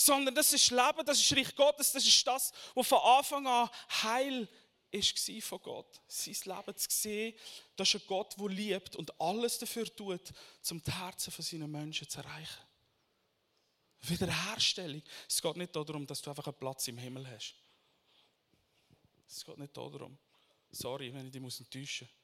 sondern 0.00 0.34
das 0.34 0.52
ist 0.52 0.70
Leben, 0.70 1.04
das 1.04 1.20
ist 1.20 1.36
Reich 1.36 1.54
Gottes, 1.54 1.92
das 1.92 2.06
ist 2.06 2.26
das, 2.26 2.52
was 2.74 2.86
von 2.86 2.98
Anfang 2.98 3.46
an 3.46 3.68
Heil 4.02 4.48
war 4.92 5.42
von 5.42 5.62
Gott. 5.62 6.00
Sein 6.08 6.36
Leben 6.44 6.76
zu 6.76 6.88
sehen, 6.90 7.36
das 7.76 7.88
ist 7.88 8.02
ein 8.02 8.06
Gott, 8.06 8.34
der 8.38 8.48
liebt 8.48 8.96
und 8.96 9.20
alles 9.20 9.58
dafür 9.58 9.84
tut, 9.94 10.32
um 10.70 10.82
die 10.82 10.92
Herzen 10.92 11.30
von 11.30 11.44
seinen 11.44 11.70
Menschen 11.70 12.08
zu 12.08 12.18
erreichen. 12.18 12.69
Wiederherstellung. 14.02 15.02
Es 15.28 15.40
geht 15.40 15.56
nicht 15.56 15.74
darum, 15.74 16.06
dass 16.06 16.22
du 16.22 16.30
einfach 16.30 16.46
einen 16.46 16.58
Platz 16.58 16.88
im 16.88 16.98
Himmel 16.98 17.28
hast. 17.30 17.54
Es 19.28 19.44
geht 19.44 19.58
nicht 19.58 19.76
darum. 19.76 20.16
Sorry, 20.70 21.12
wenn 21.12 21.26
ich 21.26 21.32
dich 21.32 21.42
enttäuschen 21.42 22.08
muss. 22.08 22.16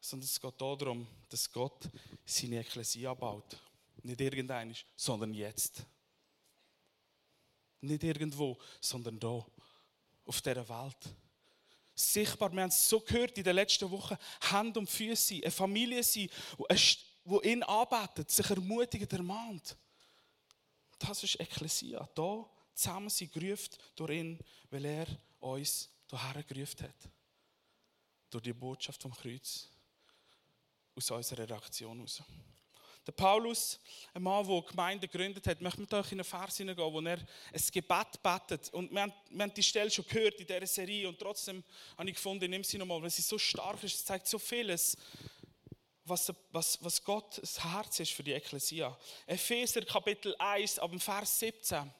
Sondern 0.00 0.26
es 0.26 0.40
geht 0.40 0.60
darum, 0.60 1.06
dass 1.28 1.50
Gott 1.50 1.88
seine 2.24 2.60
Ekklesia 2.60 3.14
baut. 3.14 3.56
Nicht 4.02 4.20
irgendein, 4.20 4.74
sondern 4.96 5.32
jetzt. 5.34 5.84
Nicht 7.80 8.02
irgendwo, 8.02 8.58
sondern 8.80 9.18
da, 9.18 9.44
auf 10.24 10.40
dieser 10.40 10.68
Welt. 10.68 11.14
Sichtbar, 11.94 12.52
wir 12.52 12.62
haben 12.62 12.70
es 12.70 12.88
so 12.88 13.00
gehört 13.00 13.36
in 13.36 13.44
den 13.44 13.54
letzten 13.54 13.90
Wochen, 13.90 14.16
Hand 14.40 14.76
und 14.76 14.88
Füße, 14.88 15.34
eine 15.34 15.50
Familie 15.50 16.02
sein, 16.02 16.28
die 17.24 17.48
ihn 17.48 17.62
arbeitet, 17.62 18.30
sich 18.30 18.48
ermutigt, 18.48 19.12
ermahnt. 19.12 19.76
Das 21.02 21.24
ist 21.24 21.40
Ekklesia. 21.40 22.08
Da 22.14 22.48
zusammen 22.74 23.10
sie 23.10 23.28
gerufen 23.28 23.76
durch 23.96 24.12
ihn, 24.12 24.38
weil 24.70 24.84
er 24.84 25.06
uns 25.40 25.90
hierher 26.08 26.42
gerufen 26.44 26.84
hat. 26.84 27.10
Durch 28.30 28.44
die 28.44 28.52
Botschaft 28.52 29.02
vom 29.02 29.12
Kreuz. 29.12 29.68
Aus 30.94 31.10
unserer 31.10 31.48
Reaktion 31.48 31.96
heraus. 31.96 32.22
Der 33.04 33.12
Paulus, 33.12 33.80
ein 34.14 34.22
Mann, 34.22 34.46
der 34.46 34.62
Gemeinde 34.62 35.08
gegründet 35.08 35.44
hat, 35.48 35.60
möchte 35.60 35.80
mit 35.80 35.92
euch 35.92 36.12
in 36.12 36.20
einen 36.20 36.24
Vers 36.24 36.58
hineingehen, 36.58 36.92
wo 36.92 37.00
er 37.00 37.18
ein 37.18 37.62
Gebet 37.72 38.22
betet. 38.22 38.72
Und 38.72 38.92
wir 38.92 39.02
haben, 39.02 39.12
wir 39.28 39.42
haben 39.42 39.54
die 39.54 39.62
Stelle 39.62 39.90
schon 39.90 40.06
gehört 40.06 40.38
in 40.38 40.46
dieser 40.46 40.66
Serie 40.68 41.08
und 41.08 41.18
trotzdem 41.18 41.64
habe 41.98 42.08
ich 42.08 42.14
gefunden, 42.14 42.48
nehme 42.48 42.62
sie 42.62 42.78
nochmal, 42.78 43.02
weil 43.02 43.10
sie 43.10 43.22
so 43.22 43.38
stark 43.38 43.82
ist, 43.82 43.96
es 43.96 44.04
zeigt 44.04 44.28
so 44.28 44.38
vieles, 44.38 44.96
was, 46.04 46.32
was, 46.50 46.78
was 46.82 47.02
Gottes 47.02 47.62
Herz 47.62 48.00
ist 48.00 48.12
für 48.12 48.22
die 48.22 48.32
Ekklesia. 48.32 48.96
Epheser 49.26 49.82
Kapitel 49.82 50.34
1, 50.38 50.78
ab 50.78 50.90
Vers 50.98 51.38
17. 51.38 51.92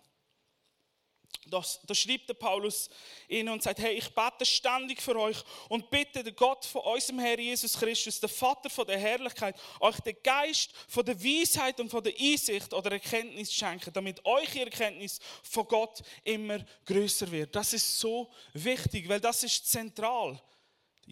Das, 1.46 1.80
da 1.84 1.94
schreibt 1.94 2.28
der 2.28 2.34
Paulus 2.34 2.88
ihnen 3.26 3.48
und 3.48 3.62
sagt, 3.62 3.80
hey, 3.80 3.94
ich 3.94 4.14
bete 4.14 4.46
ständig 4.46 5.02
für 5.02 5.16
euch 5.16 5.38
und 5.68 5.90
bitte 5.90 6.22
den 6.22 6.36
Gott 6.36 6.64
von 6.64 6.82
unserem 6.82 7.18
Herr 7.18 7.38
Jesus 7.38 7.76
Christus, 7.76 8.20
der 8.20 8.28
Vater 8.28 8.70
von 8.70 8.86
der 8.86 8.98
Herrlichkeit, 8.98 9.56
euch 9.80 9.98
den 10.00 10.16
Geist 10.22 10.70
von 10.86 11.04
der 11.04 11.20
Weisheit 11.20 11.80
und 11.80 11.90
von 11.90 12.02
der 12.02 12.14
Einsicht 12.16 12.72
oder 12.72 12.92
Erkenntnis 12.92 13.52
schenken, 13.52 13.92
damit 13.92 14.24
eure 14.24 14.60
Erkenntnis 14.60 15.18
von 15.42 15.66
Gott 15.66 16.02
immer 16.22 16.64
größer 16.84 17.30
wird. 17.30 17.56
Das 17.56 17.72
ist 17.72 17.98
so 17.98 18.30
wichtig, 18.52 19.08
weil 19.08 19.20
das 19.20 19.42
ist 19.42 19.68
zentral. 19.68 20.40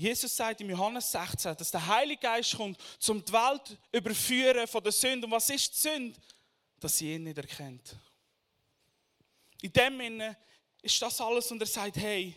Jesus 0.00 0.34
sagt 0.34 0.62
im 0.62 0.70
Johannes 0.70 1.12
16, 1.12 1.54
dass 1.56 1.70
der 1.70 1.86
Heilige 1.86 2.22
Geist 2.22 2.56
kommt, 2.56 2.78
um 3.06 3.22
die 3.22 3.32
Welt 3.34 3.78
überführen 3.92 4.66
von 4.66 4.82
der 4.82 4.92
Sünde. 4.92 5.26
Und 5.26 5.32
was 5.32 5.50
ist 5.50 5.74
die 5.74 5.78
Sünde? 5.78 6.18
Dass 6.78 6.96
sie 6.96 7.14
ihn 7.14 7.24
nicht 7.24 7.36
erkennt. 7.36 7.94
In 9.60 9.70
dem 9.70 9.98
Sinne 9.98 10.38
ist 10.80 11.02
das 11.02 11.20
alles 11.20 11.50
und 11.50 11.60
er 11.60 11.66
sagt, 11.66 11.96
hey, 11.96 12.34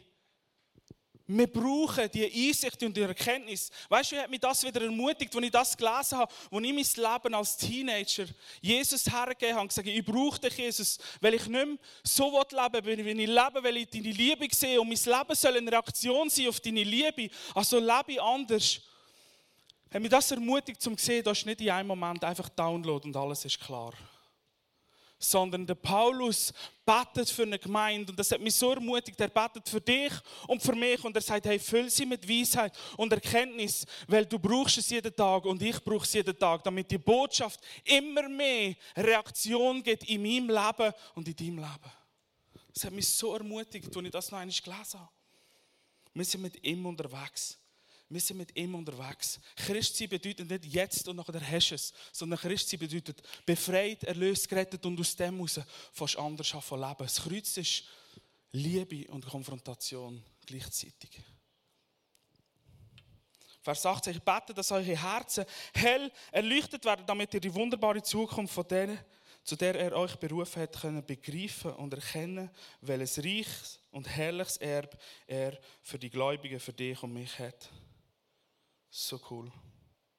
wir 1.37 1.47
brauchen 1.47 2.09
die 2.11 2.25
Einsicht 2.25 2.81
und 2.83 2.95
die 2.95 3.01
Erkenntnis. 3.01 3.71
Weißt 3.89 4.11
du, 4.11 4.15
wie 4.15 4.19
hat 4.19 4.29
mich 4.29 4.39
das 4.39 4.63
wieder 4.63 4.81
ermutigt, 4.81 5.35
als 5.35 5.45
ich 5.45 5.51
das 5.51 5.77
gelesen 5.77 6.17
habe, 6.17 6.33
als 6.51 6.63
ich 6.63 6.97
mein 6.97 7.13
Leben 7.13 7.33
als 7.33 7.57
Teenager 7.57 8.25
Jesus 8.61 9.05
hergegeben 9.05 9.53
habe 9.53 9.61
und 9.63 9.67
gesagt 9.69 9.87
ich 9.87 10.05
brauche 10.05 10.39
dich, 10.39 10.57
Jesus, 10.57 10.99
weil 11.19 11.33
ich 11.33 11.47
nicht 11.47 11.65
mehr 11.65 11.77
so 12.03 12.41
leben 12.51 12.85
will, 12.85 13.05
wie 13.05 13.23
ich 13.23 13.27
lebe, 13.27 13.63
weil 13.63 13.77
ich 13.77 13.89
deine 13.89 14.11
Liebe 14.11 14.47
sehe 14.51 14.79
und 14.79 14.87
mein 14.87 14.97
Leben 14.97 15.35
soll 15.35 15.57
eine 15.57 15.71
Reaktion 15.71 16.29
sein 16.29 16.47
auf 16.47 16.59
deine 16.59 16.83
Liebe. 16.83 17.29
Also 17.55 17.79
lebe 17.79 18.13
ich 18.13 18.21
anders. 18.21 18.81
Hat 19.91 20.01
mich 20.01 20.11
das 20.11 20.31
ermutigt, 20.31 20.85
um 20.87 20.97
zu 20.97 21.05
sehen, 21.05 21.23
dass 21.23 21.37
ist 21.37 21.45
nicht 21.45 21.61
in 21.61 21.69
einem 21.69 21.87
Moment 21.87 22.23
einfach 22.23 22.49
Download 22.49 23.07
und 23.07 23.15
alles 23.15 23.45
ist 23.45 23.59
klar 23.59 23.93
sondern 25.23 25.65
der 25.65 25.75
Paulus 25.75 26.53
betet 26.85 27.29
für 27.29 27.43
eine 27.43 27.57
Gemeinde 27.57 28.11
und 28.11 28.19
das 28.19 28.31
hat 28.31 28.41
mich 28.41 28.55
so 28.55 28.71
ermutigt. 28.71 29.19
Er 29.19 29.29
betet 29.29 29.67
für 29.67 29.81
dich 29.81 30.11
und 30.47 30.61
für 30.61 30.75
mich 30.75 31.03
und 31.03 31.15
er 31.15 31.21
sagt, 31.21 31.45
hey, 31.45 31.59
füll 31.59 31.89
sie 31.89 32.05
mit 32.05 32.27
Weisheit 32.27 32.77
und 32.97 33.11
Erkenntnis, 33.11 33.85
weil 34.07 34.25
du 34.25 34.37
brauchst 34.37 34.77
es 34.77 34.89
jeden 34.89 35.15
Tag 35.15 35.45
und 35.45 35.61
ich 35.61 35.83
brauche 35.83 36.03
es 36.03 36.13
jeden 36.13 36.37
Tag, 36.37 36.63
damit 36.63 36.91
die 36.91 36.97
Botschaft 36.97 37.59
immer 37.83 38.27
mehr 38.27 38.75
Reaktion 38.95 39.81
gibt 39.81 40.03
in 40.09 40.21
meinem 40.21 40.49
Leben 40.49 40.93
und 41.15 41.27
in 41.27 41.35
deinem 41.35 41.57
Leben. 41.59 41.91
Das 42.73 42.85
hat 42.85 42.91
mich 42.91 43.07
so 43.07 43.33
ermutigt, 43.35 43.95
als 43.95 44.05
ich 44.05 44.11
das 44.11 44.31
noch 44.31 44.39
einmal 44.39 44.55
gelesen 44.55 44.99
habe. 44.99 45.09
Wir 46.13 46.25
sind 46.25 46.41
mit 46.41 46.63
ihm 46.63 46.85
unterwegs. 46.85 47.57
Wir 48.13 48.21
sind 48.21 48.37
mit 48.37 48.55
ihm 48.55 48.75
unterwegs. 48.75 49.39
Christsein 49.55 50.07
bedeutet 50.07 50.47
nicht 50.47 50.65
jetzt 50.65 51.07
und 51.07 51.15
nachher 51.15 51.41
hast 51.41 51.71
du 51.71 51.75
es, 51.75 51.93
sondern 52.11 52.37
Christsein 52.37 52.79
bedeutet 52.79 53.23
befreit, 53.43 54.03
erlöst, 54.03 54.47
gerettet 54.47 54.85
und 54.85 54.99
aus 54.99 55.15
dem 55.15 55.35
heraus 55.35 55.59
fast 55.91 56.17
anders 56.17 56.49
von 56.49 56.79
leben. 56.79 56.95
Das 56.99 57.23
Kreuz 57.23 57.57
ist 57.57 57.83
Liebe 58.51 59.11
und 59.11 59.25
Konfrontation 59.25 60.23
gleichzeitig. 60.45 61.09
Vers 63.63 63.83
18, 63.83 64.13
ich 64.17 64.21
bete, 64.21 64.53
dass 64.53 64.71
eure 64.71 64.95
Herzen 64.95 65.45
hell 65.73 66.11
erleuchtet 66.31 66.85
werden, 66.85 67.05
damit 67.07 67.33
ihr 67.33 67.39
die 67.39 67.53
wunderbare 67.53 68.03
Zukunft 68.03 68.53
von 68.53 68.67
denen, 68.67 68.99
zu 69.43 69.55
der 69.55 69.73
er 69.73 69.97
euch 69.97 70.15
berufen 70.17 70.61
hat, 70.61 70.79
können 70.79 71.03
begreifen 71.03 71.73
und 71.73 71.93
erkennen, 71.93 72.51
welches 72.81 73.17
reiches 73.17 73.79
und 73.89 74.07
herrliches 74.07 74.57
Erb 74.57 75.01
er 75.25 75.57
für 75.81 75.97
die 75.97 76.11
Gläubigen, 76.11 76.59
für 76.59 76.73
dich 76.73 77.01
und 77.01 77.13
mich 77.13 77.39
hat. 77.39 77.71
So 78.95 79.19
cool. 79.31 79.51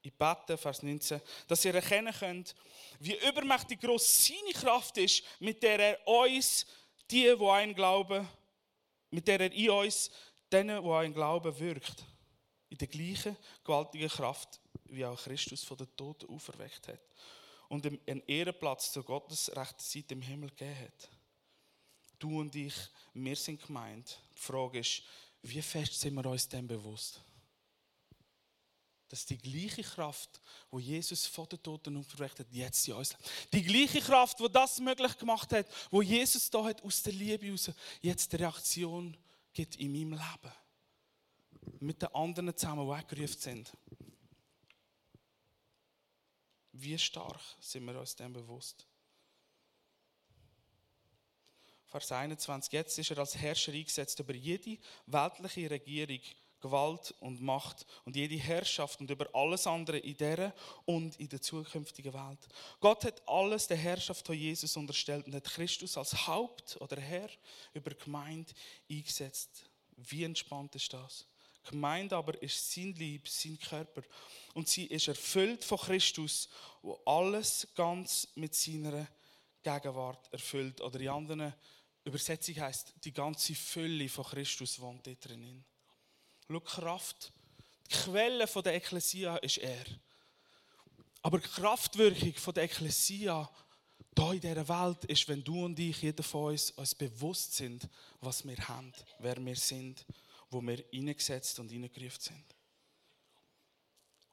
Ich 0.01 0.13
bete, 0.13 0.57
Vers 0.57 0.83
19, 0.83 1.21
dass 1.47 1.63
ihr 1.63 1.73
erkennen 1.73 2.13
könnt, 2.13 2.53
wie 2.99 3.15
übermächtig 3.25 3.79
groß 3.79 4.25
seine 4.25 4.51
Kraft 4.51 4.97
ist, 4.97 5.23
mit 5.39 5.63
der 5.63 5.79
er 5.79 6.05
uns, 6.05 6.65
die, 7.09 7.29
an 7.29 7.69
ihn 7.69 7.73
glauben, 7.73 8.27
mit 9.11 9.29
der 9.29 9.39
er 9.39 9.51
in 9.53 9.69
uns, 9.69 10.11
denen, 10.51 10.85
an 10.85 11.05
ihn 11.05 11.13
glauben, 11.13 11.57
wirkt. 11.57 12.03
In 12.67 12.77
der 12.77 12.89
gleichen 12.89 13.37
gewaltigen 13.63 14.09
Kraft, 14.09 14.59
wie 14.89 15.05
auch 15.05 15.23
Christus 15.23 15.63
von 15.63 15.77
den 15.77 15.95
Toten 15.95 16.27
auferweckt 16.27 16.89
hat 16.89 16.99
und 17.69 17.85
ihm 17.85 17.97
einen 18.05 18.23
Ehrenplatz 18.27 18.91
zu 18.91 19.03
Gottes 19.03 19.55
rechten 19.55 19.79
Seite 19.81 20.15
im 20.15 20.21
Himmel 20.21 20.49
gegeben 20.49 20.79
hat. 20.81 21.09
Du 22.19 22.41
und 22.41 22.53
ich, 22.53 22.75
wir 23.13 23.37
sind 23.37 23.65
gemeint. 23.65 24.19
Die 24.35 24.41
Frage 24.41 24.79
ist, 24.79 25.01
wie 25.43 25.61
fest 25.61 26.01
sind 26.01 26.15
wir 26.15 26.25
uns 26.25 26.49
dem 26.49 26.67
bewusst? 26.67 27.21
Dass 29.15 29.25
die 29.25 29.37
gleiche 29.37 29.81
Kraft, 29.81 30.41
wo 30.69 30.77
Jesus 30.77 31.25
vor 31.25 31.47
den 31.47 31.63
Toten 31.63 31.95
auferweckt 31.95 32.37
hat, 32.37 32.51
jetzt 32.51 32.85
in 32.85 32.95
uns 32.95 33.15
Die 33.53 33.63
gleiche 33.63 34.01
Kraft, 34.01 34.41
wo 34.41 34.49
das 34.49 34.77
möglich 34.81 35.17
gemacht 35.17 35.53
hat, 35.53 35.67
wo 35.89 36.01
Jesus 36.01 36.49
da 36.49 36.65
hat 36.65 36.83
aus 36.83 37.01
der 37.01 37.13
Liebe 37.13 37.45
heraus, 37.45 37.71
jetzt 38.01 38.33
die 38.33 38.35
Reaktion 38.35 39.15
gibt 39.53 39.77
in 39.77 39.93
meinem 39.93 40.11
Leben. 40.11 40.53
Mit 41.79 42.01
den 42.01 42.13
anderen 42.13 42.57
zusammen, 42.57 42.85
die 42.85 42.93
weggerufen 42.93 43.39
sind. 43.39 43.71
Wie 46.73 46.99
stark 46.99 47.39
sind 47.61 47.85
wir 47.85 47.97
uns 47.97 48.17
dem 48.17 48.33
bewusst? 48.33 48.85
Vers 51.85 52.11
21. 52.11 52.73
Jetzt 52.73 52.99
ist 52.99 53.11
er 53.11 53.19
als 53.19 53.37
Herrscher 53.37 53.71
eingesetzt 53.71 54.19
über 54.19 54.33
jede 54.33 54.77
weltliche 55.05 55.69
Regierung, 55.69 56.19
Gewalt 56.65 57.13
und 57.19 57.41
Macht 57.41 57.85
und 58.05 58.15
jede 58.15 58.35
Herrschaft 58.35 58.99
und 58.99 59.11
über 59.11 59.29
alles 59.33 59.67
andere 59.67 59.99
in 59.99 60.17
der 60.17 60.51
und 60.85 61.15
in 61.19 61.29
der 61.29 61.39
zukünftigen 61.39 62.11
Welt. 62.11 62.39
Gott 62.79 63.05
hat 63.05 63.21
alles 63.27 63.67
der 63.67 63.77
Herrschaft 63.77 64.25
von 64.25 64.35
Jesus 64.35 64.75
unterstellt 64.75 65.27
und 65.27 65.35
hat 65.35 65.43
Christus 65.43 65.95
als 65.95 66.25
Haupt 66.25 66.81
oder 66.81 66.99
Herr 66.99 67.29
über 67.75 67.91
die 67.91 68.03
Gemeinde 68.03 68.51
eingesetzt. 68.89 69.69
Wie 69.95 70.23
entspannt 70.23 70.73
ist 70.73 70.91
das? 70.91 71.27
Die 71.63 71.69
Gemeinde 71.69 72.15
aber 72.15 72.41
ist 72.41 72.71
sein 72.71 72.93
Lieb, 72.95 73.27
sein 73.29 73.59
Körper. 73.59 74.01
Und 74.55 74.67
sie 74.67 74.85
ist 74.85 75.07
erfüllt 75.07 75.63
von 75.63 75.77
Christus, 75.77 76.49
wo 76.81 76.99
alles 77.05 77.67
ganz 77.75 78.27
mit 78.33 78.55
seiner 78.55 79.07
Gegenwart 79.61 80.33
erfüllt. 80.33 80.81
Oder 80.81 80.99
in 80.99 81.09
anderen 81.09 81.53
Übersetzung 82.03 82.55
heißt 82.55 82.93
die 83.03 83.13
ganze 83.13 83.53
Fülle 83.53 84.09
von 84.09 84.25
Christus 84.25 84.79
wohnt 84.79 85.05
dort 85.05 85.27
drin. 85.27 85.63
Schau, 86.47 86.59
Kraft, 86.59 87.31
die 87.89 87.95
Quelle 87.95 88.45
der 88.45 88.75
Ekklesia 88.75 89.37
ist 89.37 89.57
er. 89.57 89.85
Aber 91.21 91.39
die 91.39 91.47
Kraftwirkung 91.47 92.53
der 92.53 92.63
Ekklesia 92.63 93.49
hier 94.17 94.31
in 94.31 94.39
dieser 94.39 94.67
Welt 94.67 95.05
ist, 95.05 95.27
wenn 95.27 95.43
du 95.43 95.65
und 95.65 95.77
ich, 95.79 96.01
jeder 96.01 96.23
von 96.23 96.51
uns, 96.51 96.71
uns 96.71 96.95
bewusst 96.95 97.55
sind, 97.55 97.89
was 98.21 98.45
wir 98.45 98.57
haben, 98.67 98.93
wer 99.19 99.43
wir 99.43 99.55
sind 99.55 100.05
wo 100.55 100.61
wir 100.61 100.83
eingesetzt 100.93 101.59
und 101.59 101.69
hineingerufen 101.69 102.21
sind. 102.21 102.55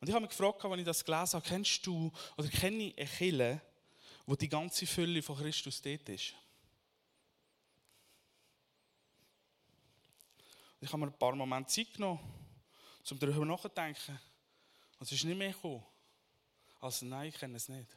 Und 0.00 0.08
ich 0.08 0.14
habe 0.14 0.22
mich 0.22 0.30
gefragt, 0.30 0.64
als 0.64 0.78
ich 0.78 0.84
das 0.84 1.04
gelesen 1.04 1.32
habe, 1.34 1.48
kennst 1.48 1.86
du 1.86 2.12
oder 2.36 2.48
kenne 2.48 2.84
ich 2.84 2.98
eine 2.98 3.08
Kirche, 3.08 3.62
wo 4.26 4.36
die 4.36 4.48
ganze 4.48 4.86
Fülle 4.86 5.22
von 5.22 5.36
Christus 5.36 5.80
dort 5.82 6.08
ist? 6.08 6.34
Ich 10.82 10.88
habe 10.92 10.98
mir 10.98 11.12
ein 11.12 11.16
paar 11.16 11.36
Momente 11.36 11.70
Zeit 11.70 11.94
genommen, 11.94 12.18
um 13.08 13.18
darüber 13.20 13.46
nachzudenken. 13.46 14.18
Und 14.98 15.06
es 15.06 15.12
ist 15.12 15.22
nicht 15.22 15.38
mehr 15.38 15.52
gekommen. 15.52 15.84
Also 16.80 17.06
nein, 17.06 17.28
ich 17.28 17.38
kenne 17.38 17.56
es 17.56 17.68
nicht. 17.68 17.96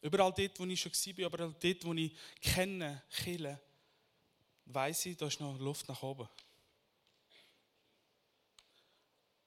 Überall 0.00 0.32
dort, 0.32 0.58
wo 0.58 0.64
ich 0.64 0.80
schon 0.80 0.90
war, 0.90 1.26
überall 1.26 1.54
dort, 1.54 1.84
wo 1.84 1.94
ich 1.94 2.16
kenne, 2.40 3.00
Kirche, 3.08 3.60
weiss 4.64 5.06
ich, 5.06 5.16
da 5.16 5.28
ist 5.28 5.38
noch 5.38 5.56
Luft 5.60 5.86
nach 5.88 6.02
oben. 6.02 6.28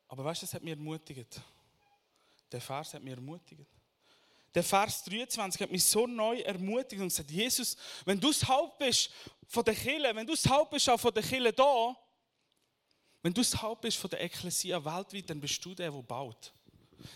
Aber 0.08 0.24
weißt 0.24 0.41
du, 0.41 0.45
das 0.45 0.54
hat 0.54 0.63
mich 0.63 0.71
ermutigt. 0.71 1.41
Der 2.50 2.62
Vers 2.62 2.93
hat 2.93 3.04
mich 3.04 3.13
ermutigt. 3.13 3.67
Der 4.56 4.64
Vers 4.64 5.04
23 5.04 5.62
hat 5.62 5.72
mich 5.72 5.84
so 5.84 6.08
neu 6.08 6.40
ermutigt 6.40 7.02
und 7.02 7.10
gesagt, 7.10 7.30
Jesus, 7.30 7.78
wenn 8.06 8.20
du 8.20 8.30
das 8.30 8.48
Haupt 8.48 8.80
bist 8.80 9.12
von 9.48 9.64
der 9.64 9.76
Kirche, 9.76 10.16
wenn 10.16 10.26
du 10.26 10.34
das 10.34 10.48
Haupt 10.48 10.72
bist 10.72 10.90
auch 10.90 11.00
von 11.00 11.14
der 11.14 11.24
Kirche 11.24 11.54
da, 11.54 11.96
wenn 13.22 13.34
du 13.34 13.42
das 13.42 13.62
Haupt 13.62 13.82
bist 13.82 13.98
von 13.98 14.10
der 14.10 14.22
Ekklesia 14.22 14.84
weltweit, 14.84 15.30
dann 15.30 15.40
bist 15.40 15.64
du 15.64 15.76
der, 15.76 15.92
der 15.92 16.02
baut. 16.02 16.54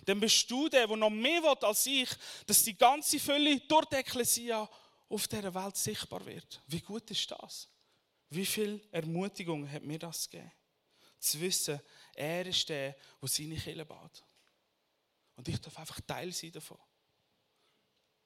Dann 0.06 0.20
bist 0.20 0.50
du 0.50 0.70
der, 0.70 0.88
der 0.88 0.98
noch 0.98 1.10
mehr 1.10 1.42
will 1.42 1.58
als 1.62 1.86
ich, 1.86 2.10
dass 2.46 2.64
die 2.64 2.78
ganze 2.78 3.20
Fülle 3.20 3.60
durch 3.62 3.86
die 3.86 3.96
Ekklesia 3.96 4.70
auf 5.10 5.28
dieser 5.28 5.54
Welt 5.54 5.78
sichtbar 5.78 6.26
wird. 6.26 6.62
Wie 6.68 6.82
gut 6.82 7.10
ist 7.12 7.32
das? 7.32 7.70
Wie 8.30 8.46
viel 8.46 8.82
Ermutigung 8.92 9.70
hat 9.70 9.84
mir 9.84 10.00
das 10.00 10.30
gegeben? 10.30 10.52
Zu 11.20 11.40
wissen, 11.40 11.80
er 12.16 12.46
ist 12.46 12.68
der, 12.68 12.96
der 13.22 13.30
seine 13.30 13.56
Kirche 13.56 13.86
baut. 13.86 14.24
Und 15.36 15.48
ich 15.48 15.60
darf 15.60 15.78
einfach 15.78 16.02
Teil 16.02 16.32
sein 16.32 16.52
davon. 16.52 16.80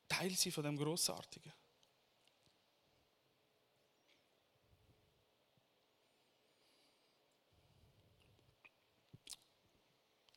Teil 0.08 0.32
sein 0.36 0.52
von 0.52 0.64
dem 0.64 0.78
Grossartigen. 0.78 1.54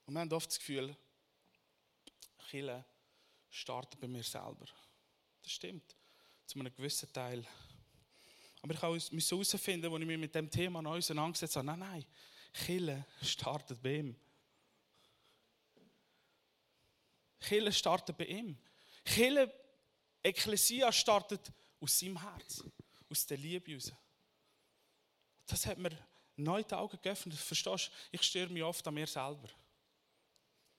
Und 0.07 0.15
wir 0.15 0.21
haben 0.21 0.33
oft 0.33 0.51
das 0.51 0.59
Gefühl, 0.59 0.97
Kirche 2.49 2.85
startet 3.49 4.01
bei 4.01 4.09
mir 4.09 4.25
selber. 4.25 4.67
Das 5.41 5.53
stimmt, 5.53 5.97
zu 6.47 6.59
einem 6.59 6.75
gewissen 6.75 7.13
Teil. 7.13 7.47
Aber 8.63 8.75
ich 8.75 9.13
musste 9.13 9.37
herausfinden, 9.37 9.93
als 9.93 10.01
ich 10.01 10.07
mich 10.07 10.19
mit 10.19 10.35
dem 10.35 10.51
Thema 10.51 10.83
neu 10.83 10.99
auseinandergesetzt 10.99 11.57
habe, 11.57 11.67
nein, 11.67 11.79
nein, 11.79 12.05
Kille 12.53 13.07
startet 13.23 13.81
bei 13.81 13.99
ihm. 13.99 14.17
Kille 17.39 17.73
startet 17.73 18.19
bei 18.19 18.27
ihm. 18.27 18.59
Kille, 19.05 19.53
Ekklesia 20.23 20.93
startet 20.93 21.53
aus 21.81 21.99
seinem 21.99 22.21
Herz, 22.21 22.63
aus 23.09 23.27
der 23.27 23.39
Liebe 23.39 23.71
heraus. 23.71 23.93
Das 25.47 25.67
hat 25.67 25.79
mir 25.79 25.97
neu 26.37 26.63
die 26.63 26.75
Augen 26.75 26.99
geöffnet. 27.03 27.37
Verstehst 27.39 27.89
du? 27.89 27.93
Ich 28.13 28.23
störe 28.23 28.51
mich 28.51 28.63
oft 28.63 28.87
an 28.87 28.95
mir 28.95 29.07
selber. 29.07 29.49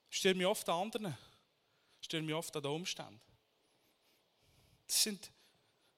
Ich 0.10 0.18
störe 0.18 0.36
mich 0.36 0.46
oft 0.46 0.68
an 0.70 0.82
anderen. 0.82 1.18
Ich 2.00 2.06
störe 2.06 2.22
mich 2.22 2.36
oft 2.36 2.56
an 2.56 2.64
den 2.64 2.72
Umständen. 2.72 3.22
Das 4.88 5.04
sind 5.04 5.32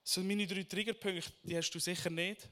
so 0.03 0.21
meine 0.21 0.45
drei 0.45 0.63
Triggerpunkte, 0.63 1.31
die 1.43 1.57
hast 1.57 1.71
du 1.71 1.79
sicher 1.79 2.09
nicht. 2.09 2.49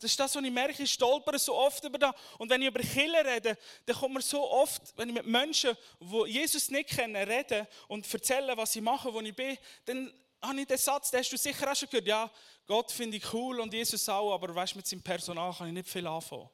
Das 0.00 0.12
ist 0.12 0.20
das, 0.20 0.34
was 0.34 0.44
ich 0.44 0.50
merke, 0.50 0.82
ich 0.82 0.92
stolpere 0.92 1.38
so 1.38 1.54
oft 1.56 1.82
über 1.82 1.98
das. 1.98 2.14
Und 2.38 2.48
wenn 2.50 2.62
ich 2.62 2.68
über 2.68 2.80
Killer 2.80 3.24
rede, 3.24 3.58
dann 3.84 3.96
kommt 3.96 4.14
mir 4.14 4.22
so 4.22 4.48
oft, 4.48 4.96
wenn 4.96 5.08
ich 5.08 5.14
mit 5.14 5.26
Menschen, 5.26 5.76
die 6.00 6.30
Jesus 6.30 6.70
nicht 6.70 6.90
kennen, 6.90 7.16
rede 7.16 7.66
und 7.88 8.12
erzähle, 8.12 8.56
was 8.56 8.76
ich 8.76 8.82
mache, 8.82 9.12
wo 9.12 9.20
ich 9.20 9.34
bin, 9.34 9.58
dann 9.86 10.12
habe 10.40 10.60
ich 10.60 10.66
den 10.66 10.78
Satz, 10.78 11.10
den 11.10 11.20
hast 11.20 11.32
du 11.32 11.36
sicher 11.36 11.70
auch 11.70 11.74
schon 11.74 11.88
gehört, 11.88 12.06
ja, 12.06 12.30
Gott 12.66 12.92
finde 12.92 13.16
ich 13.16 13.32
cool 13.32 13.58
und 13.60 13.72
Jesus 13.72 14.08
auch, 14.08 14.32
aber 14.34 14.54
weißt, 14.54 14.76
mit 14.76 14.86
seinem 14.86 15.02
Personal 15.02 15.52
kann 15.52 15.68
ich 15.68 15.74
nicht 15.74 15.88
viel 15.88 16.06
anfangen. 16.06 16.48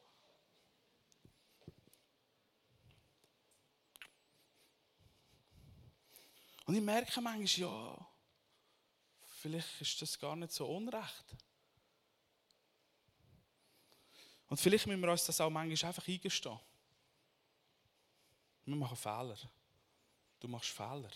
Und 6.67 6.77
ich 6.77 6.83
merke 6.83 7.21
manchmal, 7.21 7.47
ja, 7.47 8.07
vielleicht 9.43 9.81
ist 9.83 10.01
das 10.01 10.19
gar 10.19 10.35
nicht 10.35 10.53
so 10.53 10.67
unrecht. 10.67 11.25
Und 14.55 14.61
vielleicht 14.61 14.87
müssen 14.87 15.03
wir 15.03 15.11
uns 15.11 15.27
das 15.27 15.41
auch 15.41 15.51
manchmal 15.51 15.89
einfach 15.89 16.07
eingestehen. 16.07 16.61
Wir 18.65 18.77
machen 18.77 18.97
Fehler. 18.97 19.37
Du 20.39 20.47
machst 20.47 20.71
Fehler. 20.71 21.11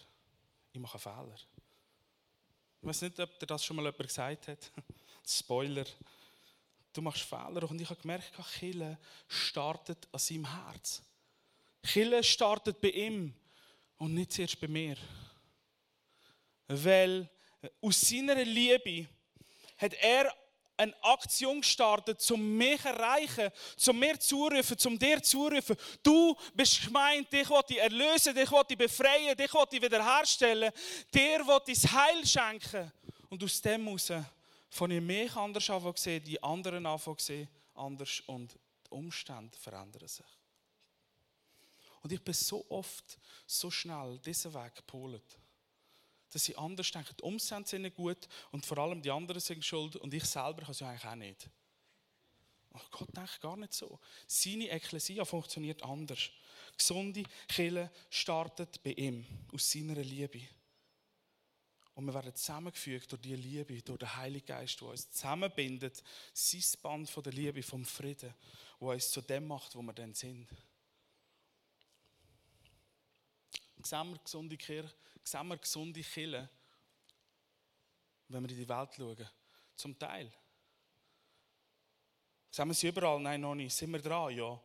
Ich 0.73 0.81
mache 0.81 0.99
Fehler. 0.99 1.39
Ich 2.81 2.89
weiß 2.89 3.03
nicht, 3.03 3.21
ob 3.21 3.39
dir 3.39 3.47
das 3.47 3.65
schon 3.65 3.77
mal 3.77 3.85
jemand 3.85 4.09
gesagt 4.09 4.49
hat. 4.49 4.73
Spoiler. 5.25 5.85
Du 6.93 7.01
machst 7.01 7.23
Fehler. 7.23 7.71
Und 7.71 7.81
ich 7.81 7.89
habe 7.89 8.01
gemerkt, 8.01 8.33
Chille 8.59 8.99
startet 9.29 10.09
an 10.11 10.19
seinem 10.19 10.65
Herz. 10.65 11.01
Chille 11.85 12.25
startet 12.25 12.81
bei 12.81 12.91
ihm 12.91 13.33
und 13.99 14.15
nicht 14.15 14.33
zuerst 14.33 14.59
bei 14.59 14.67
mir. 14.67 14.97
Weil 16.67 17.31
aus 17.81 18.01
seiner 18.01 18.35
Liebe 18.35 19.07
hat 19.77 19.95
er 19.95 20.35
eine 20.79 20.95
Aktion 21.03 21.61
gestartet, 21.61 22.31
um 22.31 22.57
mich 22.57 22.81
zu 22.81 22.89
erreichen, 22.89 23.51
um 23.89 23.99
mir 23.99 24.19
zurufen, 24.19 24.77
um 24.87 24.99
dir 24.99 25.23
zurufen. 25.23 25.77
Du 26.03 26.37
bist 26.55 26.85
gemeint, 26.85 27.33
dich 27.33 27.51
will 27.51 27.61
ich 27.69 27.79
erlösen, 27.79 28.35
dich 28.35 28.51
will 28.51 28.63
ich 28.69 28.79
befreien, 28.79 29.37
dich 29.37 29.53
will 29.53 29.67
ich 29.71 29.83
wiederherstellen, 29.83 30.73
dir 31.13 31.47
will 31.47 31.61
ich 31.67 31.81
das 31.81 31.93
Heil 31.93 32.27
schenken. 32.27 32.93
Und 33.29 33.43
aus 33.43 33.61
dem 33.61 33.85
heraus 33.85 34.13
von 34.71 34.91
ich 34.91 35.03
mich 35.03 35.35
anders 35.37 35.69
anfangen 35.69 35.97
sehen, 35.97 36.25
die 36.25 36.43
anderen 36.43 36.87
anfangen 36.87 37.19
sehen, 37.19 37.49
anders 37.75 38.23
und 38.27 38.53
die 38.87 38.91
Umstände 38.91 39.57
verändern 39.59 40.09
sich. 40.09 40.27
Und 42.03 42.13
ich 42.13 42.23
bin 42.23 42.35
so 42.35 42.65
oft, 42.69 43.19
so 43.47 43.71
schnell 43.71 44.19
diesen 44.25 44.55
Weg 44.55 44.77
gepolt, 44.77 45.39
dass 46.31 46.45
sie 46.45 46.57
anders 46.57 46.91
denken. 46.91 47.15
Die 47.19 47.23
Umstände 47.23 47.69
sind 47.69 47.83
nicht 47.83 47.97
gut 47.97 48.29
und 48.53 48.65
vor 48.65 48.79
allem 48.79 49.03
die 49.03 49.11
anderen 49.11 49.41
sind 49.41 49.65
schuld 49.65 49.97
und 49.97 50.13
ich 50.13 50.25
selber 50.25 50.63
kann 50.63 50.71
es 50.71 50.81
ja 50.81 50.89
eigentlich 50.89 51.05
auch 51.05 51.15
nicht. 51.15 51.51
Ach 52.73 52.91
Gott 52.91 53.17
denkt 53.17 53.41
gar 53.41 53.57
nicht 53.57 53.73
so. 53.73 53.99
Seine 54.27 54.71
Ekklesia 54.71 55.25
funktioniert 55.25 55.83
anders. 55.83 56.31
Gesunde 56.77 57.25
Kille 57.49 57.91
startet 58.11 58.83
bei 58.83 58.93
ihm, 58.93 59.25
aus 59.53 59.71
seiner 59.71 59.97
Liebe. 59.97 60.41
Und 61.95 62.05
wir 62.05 62.15
werden 62.15 62.33
zusammengefügt 62.33 63.11
durch 63.11 63.23
die 63.23 63.35
Liebe, 63.35 63.83
durch 63.83 63.99
den 63.99 64.17
Heiligen 64.17 64.47
Geist, 64.47 64.81
der 64.81 64.89
uns 64.89 65.11
zusammenbindet, 65.11 66.05
sein 66.33 66.63
Band 66.81 67.11
von 67.11 67.25
der 67.25 67.33
Liebe, 67.33 67.61
vom 67.61 67.85
Frieden, 67.85 68.33
wo 68.79 68.93
uns 68.93 69.11
zu 69.11 69.21
dem 69.21 69.49
macht, 69.49 69.75
wo 69.75 69.83
wir 69.83 69.93
dann 69.93 70.15
sind. 70.15 70.47
Sehen 73.83 74.11
wir 74.11 74.19
gesunde 74.19 74.57
Kirche, 74.57 74.95
sehen 75.31 75.49
wir 75.49 75.59
gesunde 75.59 76.03
Kirche, 76.03 76.49
wenn 78.29 78.43
wir 78.43 78.51
in 78.51 78.57
die 78.57 78.69
Welt 78.69 78.95
schauen? 78.95 79.29
Zum 79.77 79.99
Teil. 79.99 80.33
Sehen 82.51 82.69
wir 82.69 82.75
sie 82.75 82.89
überall? 82.89 83.21
Nein, 83.21 83.41
noch 83.41 83.55
nicht. 83.55 83.75
Sind 83.75 83.93
wir 83.93 84.01
dran? 84.01 84.35
Ja. 84.35 84.61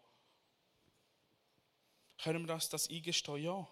Können 2.24 2.44
wir 2.44 2.48
das, 2.48 2.70
das 2.70 2.90
eingestehen? 2.90 3.44
Ja. 3.44 3.68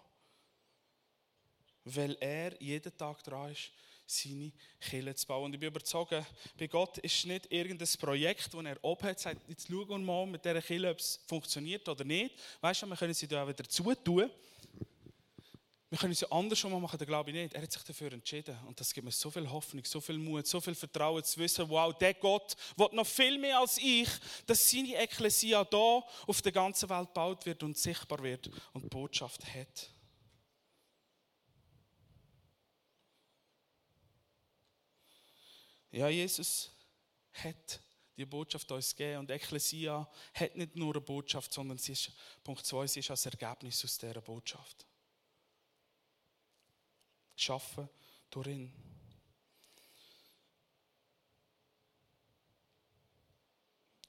Weil 1.84 2.16
er 2.20 2.60
jeden 2.62 2.96
Tag 2.96 3.24
dran 3.24 3.50
ist, 3.50 3.72
seine 4.06 4.52
Kirche 4.78 5.14
zu 5.14 5.26
bauen. 5.26 5.46
Und 5.46 5.54
ich 5.54 5.60
bin 5.60 5.68
überzeugt, 5.68 6.14
bei 6.58 6.66
Gott 6.66 6.98
ist 6.98 7.24
nicht 7.24 7.50
irgendein 7.50 7.88
Projekt, 7.98 8.52
das 8.52 8.64
er 8.64 8.84
oben 8.84 9.02
hat, 9.04 9.18
sagt, 9.18 9.48
jetzt 9.48 9.66
schauen 9.66 9.88
wir 9.88 9.98
mal 9.98 10.26
mit 10.26 10.44
dieser 10.44 10.60
Kirche, 10.60 10.90
ob 10.90 10.98
es 10.98 11.20
funktioniert 11.26 11.88
oder 11.88 12.04
nicht. 12.04 12.38
Weißt 12.60 12.82
du, 12.82 12.86
wir 12.86 12.96
können 12.96 13.14
sie 13.14 13.26
da 13.26 13.48
wieder 13.48 13.64
zutun. 13.64 14.30
Wir 15.92 15.98
können 15.98 16.14
es 16.14 16.20
ja 16.20 16.28
andersrum 16.30 16.80
machen, 16.80 16.96
das 16.96 17.06
glaube 17.06 17.28
ich 17.28 17.36
nicht. 17.36 17.52
Er 17.52 17.60
hat 17.60 17.70
sich 17.70 17.82
dafür 17.82 18.10
entschieden. 18.14 18.56
Und 18.66 18.80
das 18.80 18.94
gibt 18.94 19.04
mir 19.04 19.10
so 19.10 19.30
viel 19.30 19.46
Hoffnung, 19.50 19.84
so 19.84 20.00
viel 20.00 20.16
Mut, 20.16 20.46
so 20.46 20.58
viel 20.58 20.74
Vertrauen 20.74 21.22
zu 21.22 21.38
wissen, 21.38 21.68
wow, 21.68 21.92
der 21.92 22.14
Gott 22.14 22.56
will 22.78 22.88
noch 22.92 23.06
viel 23.06 23.36
mehr 23.36 23.58
als 23.58 23.76
ich, 23.76 24.08
dass 24.46 24.70
seine 24.70 24.96
Ekklesia 24.96 25.62
da 25.64 26.02
auf 26.26 26.40
der 26.40 26.50
ganzen 26.50 26.88
Welt 26.88 27.08
gebaut 27.08 27.44
wird 27.44 27.62
und 27.62 27.76
sichtbar 27.76 28.22
wird 28.22 28.50
und 28.72 28.88
Botschaft 28.88 29.44
hat. 29.54 29.90
Ja, 35.90 36.08
Jesus 36.08 36.70
hat 37.34 37.80
die 38.16 38.24
Botschaft 38.24 38.72
uns 38.72 38.96
gegeben 38.96 39.18
und 39.18 39.30
Ekklesia 39.30 40.10
hat 40.32 40.56
nicht 40.56 40.74
nur 40.74 40.94
eine 40.94 41.02
Botschaft, 41.02 41.52
sondern 41.52 41.76
sie 41.76 41.92
ist, 41.92 42.12
Punkt 42.42 42.64
2, 42.64 42.86
sie 42.86 43.00
ist 43.00 43.10
als 43.10 43.26
Ergebnis 43.26 43.84
aus 43.84 43.98
dieser 43.98 44.22
Botschaft 44.22 44.86
geschaffen 47.36 47.88
durch 48.30 48.48
ihn. 48.48 48.72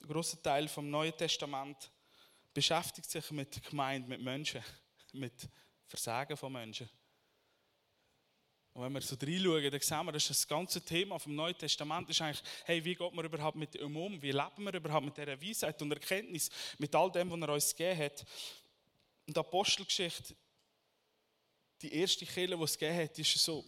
Ein 0.01 0.07
grosser 0.07 0.41
Teil 0.41 0.67
vom 0.67 0.89
Neuen 0.89 1.15
Testament 1.15 1.89
beschäftigt 2.53 3.09
sich 3.09 3.31
mit 3.31 3.63
Gemeinde, 3.63 4.09
mit 4.09 4.21
Menschen, 4.21 4.61
mit 5.13 5.49
Versagen 5.87 6.35
von 6.35 6.51
Menschen. 6.51 6.89
Und 8.73 8.81
wenn 8.81 8.93
wir 8.93 9.01
so 9.01 9.15
reinschauen, 9.15 9.71
dann 9.71 9.79
sehen 9.79 10.05
wir, 10.05 10.11
dass 10.11 10.27
das 10.27 10.47
ganze 10.47 10.81
Thema 10.81 11.19
vom 11.19 11.35
Neuen 11.35 11.55
Testament 11.55 12.09
ist 12.09 12.21
eigentlich, 12.21 12.43
hey, 12.65 12.83
wie 12.83 12.95
geht 12.95 13.13
man 13.13 13.23
überhaupt 13.23 13.55
mit 13.55 13.75
ihm 13.75 13.95
um? 13.95 14.19
Wie 14.19 14.31
leben 14.31 14.63
wir 14.63 14.73
überhaupt 14.73 15.05
mit 15.05 15.15
dieser 15.15 15.39
Weisheit 15.39 15.79
und 15.81 15.91
Erkenntnis, 15.91 16.49
mit 16.79 16.93
all 16.95 17.11
dem, 17.11 17.29
was 17.29 17.39
er 17.39 17.53
uns 17.53 17.75
gegeben 17.75 17.99
hat? 17.99 18.25
Und 19.27 19.37
die 19.37 19.39
Apostelgeschichte 19.39 20.35
die 21.83 21.93
erste 21.93 22.25
Kirche, 22.25 22.55
die 22.55 22.63
es 22.63 22.77
gegeben 22.77 23.03
hat, 23.03 23.19
ist 23.19 23.33
so, 23.35 23.65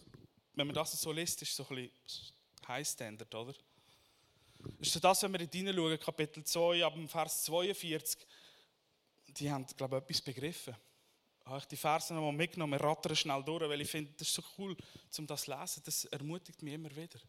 wenn 0.53 0.67
man 0.67 0.73
das 0.73 0.99
so 0.99 1.11
liest, 1.11 1.41
ist 1.41 1.55
so 1.55 1.67
ein 1.67 1.75
bisschen 1.75 2.33
High 2.67 2.87
Standard, 2.87 3.35
oder? 3.35 3.53
Ist 4.79 4.93
so 4.93 4.99
das, 4.99 5.21
wenn 5.21 5.33
wir 5.33 5.41
in 5.41 5.49
hineinschauen, 5.49 5.99
Kapitel 5.99 6.43
2, 6.43 6.85
ab 6.85 6.93
dem 6.93 7.09
Vers 7.09 7.43
42, 7.43 8.25
die 9.27 9.51
haben, 9.51 9.65
glaube 9.75 9.97
ich, 9.97 10.03
etwas 10.03 10.21
begriffen. 10.21 10.75
Habe 11.43 11.59
ich 11.59 11.65
die 11.65 11.75
Verse 11.75 12.13
nochmal 12.13 12.31
mitgenommen, 12.31 12.79
rattern 12.79 13.15
schnell 13.15 13.43
durch, 13.43 13.69
weil 13.69 13.81
ich 13.81 13.89
finde, 13.89 14.13
das 14.17 14.29
ist 14.29 14.33
so 14.33 14.43
cool, 14.57 14.75
um 15.17 15.27
das 15.27 15.43
zu 15.43 15.51
lesen. 15.51 15.83
Das 15.85 16.05
ermutigt 16.05 16.61
mich 16.63 16.73
immer 16.73 16.95
wieder. 16.95 17.19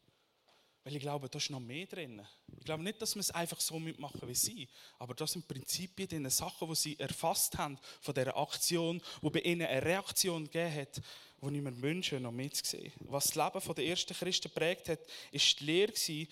Weil 0.86 0.94
ich 0.94 1.02
glaube, 1.02 1.28
da 1.28 1.38
ist 1.38 1.50
noch 1.50 1.58
mehr 1.58 1.84
drin. 1.84 2.24
Ich 2.56 2.64
glaube 2.64 2.84
nicht, 2.84 3.02
dass 3.02 3.16
wir 3.16 3.20
es 3.20 3.32
einfach 3.32 3.58
so 3.58 3.76
mitmachen 3.76 4.20
wie 4.28 4.36
sie, 4.36 4.68
aber 5.00 5.14
das 5.14 5.32
sind 5.32 5.48
Prinzipien, 5.48 6.08
diese 6.08 6.30
Sachen, 6.30 6.68
die 6.68 6.76
sie 6.76 6.96
erfasst 6.96 7.58
haben 7.58 7.76
von 8.00 8.14
dieser 8.14 8.36
Aktion, 8.36 9.02
wo 9.20 9.28
bei 9.28 9.40
ihnen 9.40 9.66
eine 9.66 9.82
Reaktion 9.82 10.44
gegeben 10.44 10.76
hat, 10.76 11.02
die 11.42 11.56
ich 11.56 11.60
mir 11.60 11.82
wünsche, 11.82 12.20
noch 12.20 12.30
mitzusehen. 12.30 12.92
Was 13.00 13.32
das 13.32 13.34
Leben 13.34 13.74
der 13.74 13.84
ersten 13.84 14.14
Christen 14.14 14.48
prägt 14.52 14.88
hat, 14.88 15.00
ist 15.32 15.58
die 15.58 15.64
Lehre 15.64 16.28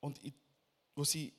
und 0.00 0.18
wo 0.96 1.04
sie 1.04 1.32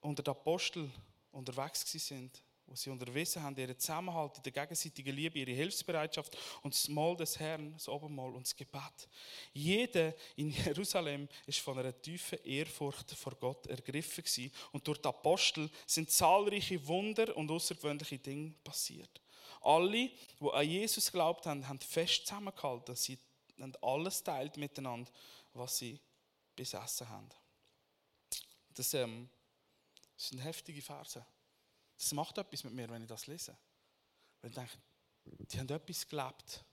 unter 0.00 0.22
den 0.22 0.30
Aposteln 0.30 0.90
unterwegs 1.30 1.84
sind 1.92 2.42
wo 2.66 2.74
sie 2.74 2.90
unterwiesen 2.90 3.42
haben, 3.42 3.56
ihren 3.56 3.78
Zusammenhalt, 3.78 4.44
die 4.44 4.50
gegenseitige 4.50 5.12
Liebe, 5.12 5.38
ihre 5.38 5.52
Hilfsbereitschaft 5.52 6.36
und 6.62 6.74
das 6.74 6.88
Mahl 6.88 7.16
des 7.16 7.38
Herrn, 7.38 7.72
das 7.72 7.88
Obermahl 7.88 8.34
und 8.34 8.46
das 8.46 8.56
Gebet. 8.56 9.08
Jeder 9.52 10.14
in 10.34 10.50
Jerusalem 10.64 11.28
ist 11.46 11.60
von 11.60 11.78
einer 11.78 12.00
tiefen 12.00 12.38
Ehrfurcht 12.44 13.12
vor 13.12 13.34
Gott 13.36 13.66
ergriffen 13.66 14.24
gewesen. 14.24 14.52
und 14.72 14.86
durch 14.86 14.98
die 14.98 15.08
Apostel 15.08 15.70
sind 15.86 16.10
zahlreiche 16.10 16.84
Wunder 16.86 17.36
und 17.36 17.50
außergewöhnliche 17.50 18.18
Dinge 18.18 18.54
passiert. 18.64 19.20
Alle, 19.60 20.10
die 20.40 20.50
an 20.52 20.68
Jesus 20.68 21.10
glaubt 21.10 21.46
haben, 21.46 21.66
haben 21.66 21.80
fest 21.80 22.26
zusammengehalten. 22.26 22.94
Sie 22.94 23.18
haben 23.60 23.74
alles 23.80 24.22
teilt 24.22 24.56
miteinander, 24.56 25.10
was 25.54 25.78
sie 25.78 26.00
besessen 26.54 27.08
haben. 27.08 27.28
Das, 28.74 28.92
ähm, 28.94 29.28
sind 30.16 30.38
heftige 30.38 30.82
Verse. 30.82 31.24
Das 31.98 32.12
macht 32.12 32.38
etwas 32.38 32.64
mit 32.64 32.74
mir, 32.74 32.88
wenn 32.90 33.02
ich 33.02 33.08
das 33.08 33.26
lese. 33.26 33.56
Weil 34.40 34.50
ich 34.50 34.56
denke, 34.56 34.76
die 35.24 35.58
haben 35.58 35.68
etwas 35.68 36.08
gelebt, 36.08 36.64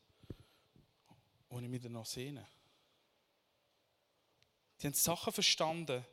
ich 1.49 1.69
mich 1.69 1.83
noch 1.83 2.05
sehne. 2.05 2.47
Die 4.81 4.87
haben 4.87 4.93
Sachen 4.93 5.31
verstanden, 5.31 6.03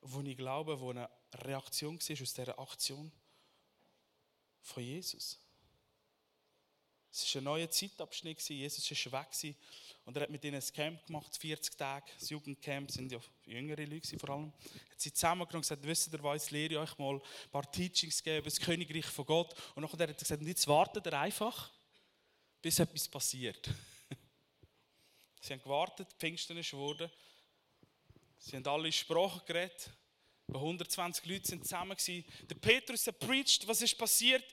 wo 0.00 0.20
ich 0.20 0.36
glaube, 0.36 0.80
wo 0.80 0.90
eine 0.90 1.10
Reaktion 1.34 1.98
war 2.00 2.22
aus 2.22 2.34
dieser 2.34 2.58
Aktion 2.58 3.12
von 4.62 4.82
Jesus. 4.82 5.38
Es 7.22 7.34
war 7.34 7.40
ein 7.40 7.44
neuer 7.44 7.70
Zeitabschnitt, 7.70 8.40
Jesus 8.48 9.12
war 9.12 9.20
weg 9.22 9.56
und 10.04 10.16
er 10.16 10.22
hat 10.22 10.30
mit 10.30 10.42
ihnen 10.44 10.60
ein 10.60 10.72
Camp 10.72 11.06
gemacht, 11.06 11.36
40 11.36 11.76
Tage. 11.76 12.10
Das 12.18 12.30
Jugendcamp 12.30 12.90
sind 12.90 13.12
ja 13.12 13.20
jüngere 13.44 13.84
Leute 13.84 14.18
vor 14.18 14.30
allem. 14.30 14.52
Er 14.64 14.90
hat 14.90 15.00
sie 15.00 15.12
zusammengenommen 15.12 15.56
und 15.56 15.62
gesagt, 15.62 15.86
wisst 15.86 16.12
ihr 16.12 16.22
was, 16.22 16.50
lehre 16.50 16.72
ich 16.72 16.78
euch 16.78 16.98
mal 16.98 17.14
ein 17.16 17.50
paar 17.50 17.70
Teachings 17.70 18.22
geben 18.22 18.44
das 18.44 18.58
Königreich 18.58 19.06
von 19.06 19.26
Gott. 19.26 19.54
Und 19.74 19.82
nachher 19.82 19.98
hat 19.98 20.08
er 20.08 20.14
gesagt, 20.14 20.42
jetzt 20.42 20.66
wartet 20.66 21.06
er 21.06 21.20
einfach, 21.20 21.70
bis 22.62 22.78
etwas 22.78 23.08
passiert. 23.08 23.70
sie 25.40 25.52
haben 25.52 25.62
gewartet, 25.62 26.08
Pfingsten 26.18 26.56
ist 26.56 26.70
geworden. 26.70 27.10
Sie 28.38 28.56
haben 28.56 28.66
alle 28.66 28.90
Sprachen 28.90 29.42
geredet. 29.46 29.90
120 30.48 31.26
Leute 31.26 31.46
sind 31.46 31.64
zusammen. 31.64 31.96
Der 32.48 32.54
Petrus 32.56 33.06
hat 33.06 33.18
preached, 33.18 33.68
was 33.68 33.82
ist 33.82 33.96
passiert? 33.96 34.44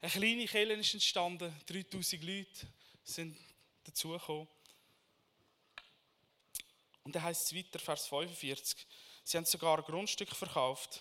Eine 0.00 0.12
kleine 0.12 0.46
Kirche 0.46 0.72
ist 0.74 0.94
entstanden, 0.94 1.52
3000 1.66 2.22
Leute 2.22 2.66
sind 3.02 3.36
dazugekommen. 3.82 4.46
Und 7.02 7.16
dann 7.16 7.24
heißt 7.24 7.46
es 7.46 7.56
weiter, 7.56 7.80
Vers 7.80 8.06
45, 8.06 8.86
sie 9.24 9.36
haben 9.36 9.44
sogar 9.44 9.82
Grundstück 9.82 10.30
verkauft 10.30 11.00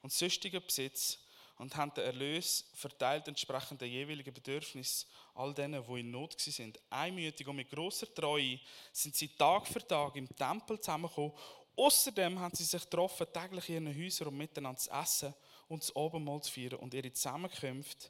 und 0.00 0.10
sonstigen 0.10 0.64
Besitz 0.64 1.18
und 1.58 1.76
haben 1.76 1.92
den 1.92 2.04
Erlös 2.04 2.64
verteilt 2.72 3.28
entsprechend 3.28 3.82
den 3.82 3.90
jeweiligen 3.90 4.32
Bedürfnissen 4.32 5.06
all 5.34 5.52
denen, 5.52 5.84
die 5.86 6.00
in 6.00 6.10
Not 6.10 6.40
sind. 6.40 6.80
Einmütig 6.88 7.46
und 7.46 7.56
mit 7.56 7.68
großer 7.68 8.14
Treue 8.14 8.58
sind 8.90 9.14
sie 9.14 9.28
Tag 9.36 9.66
für 9.66 9.86
Tag 9.86 10.16
im 10.16 10.34
Tempel 10.34 10.80
zusammengekommen. 10.80 11.32
Außerdem 11.76 12.38
haben 12.38 12.56
sie 12.56 12.64
sich 12.64 12.84
getroffen, 12.84 13.26
täglich 13.30 13.68
in 13.68 13.86
ihren 13.86 14.02
Häusern, 14.02 14.28
um 14.28 14.36
miteinander 14.38 14.80
zu 14.80 14.90
essen 14.90 15.34
und 15.68 15.82
das 15.82 15.94
Abendmahl 15.94 16.42
zu 16.42 16.52
feiern. 16.52 16.80
Und 16.80 16.94
ihre 16.94 17.12
Zusammenkünfte, 17.12 18.08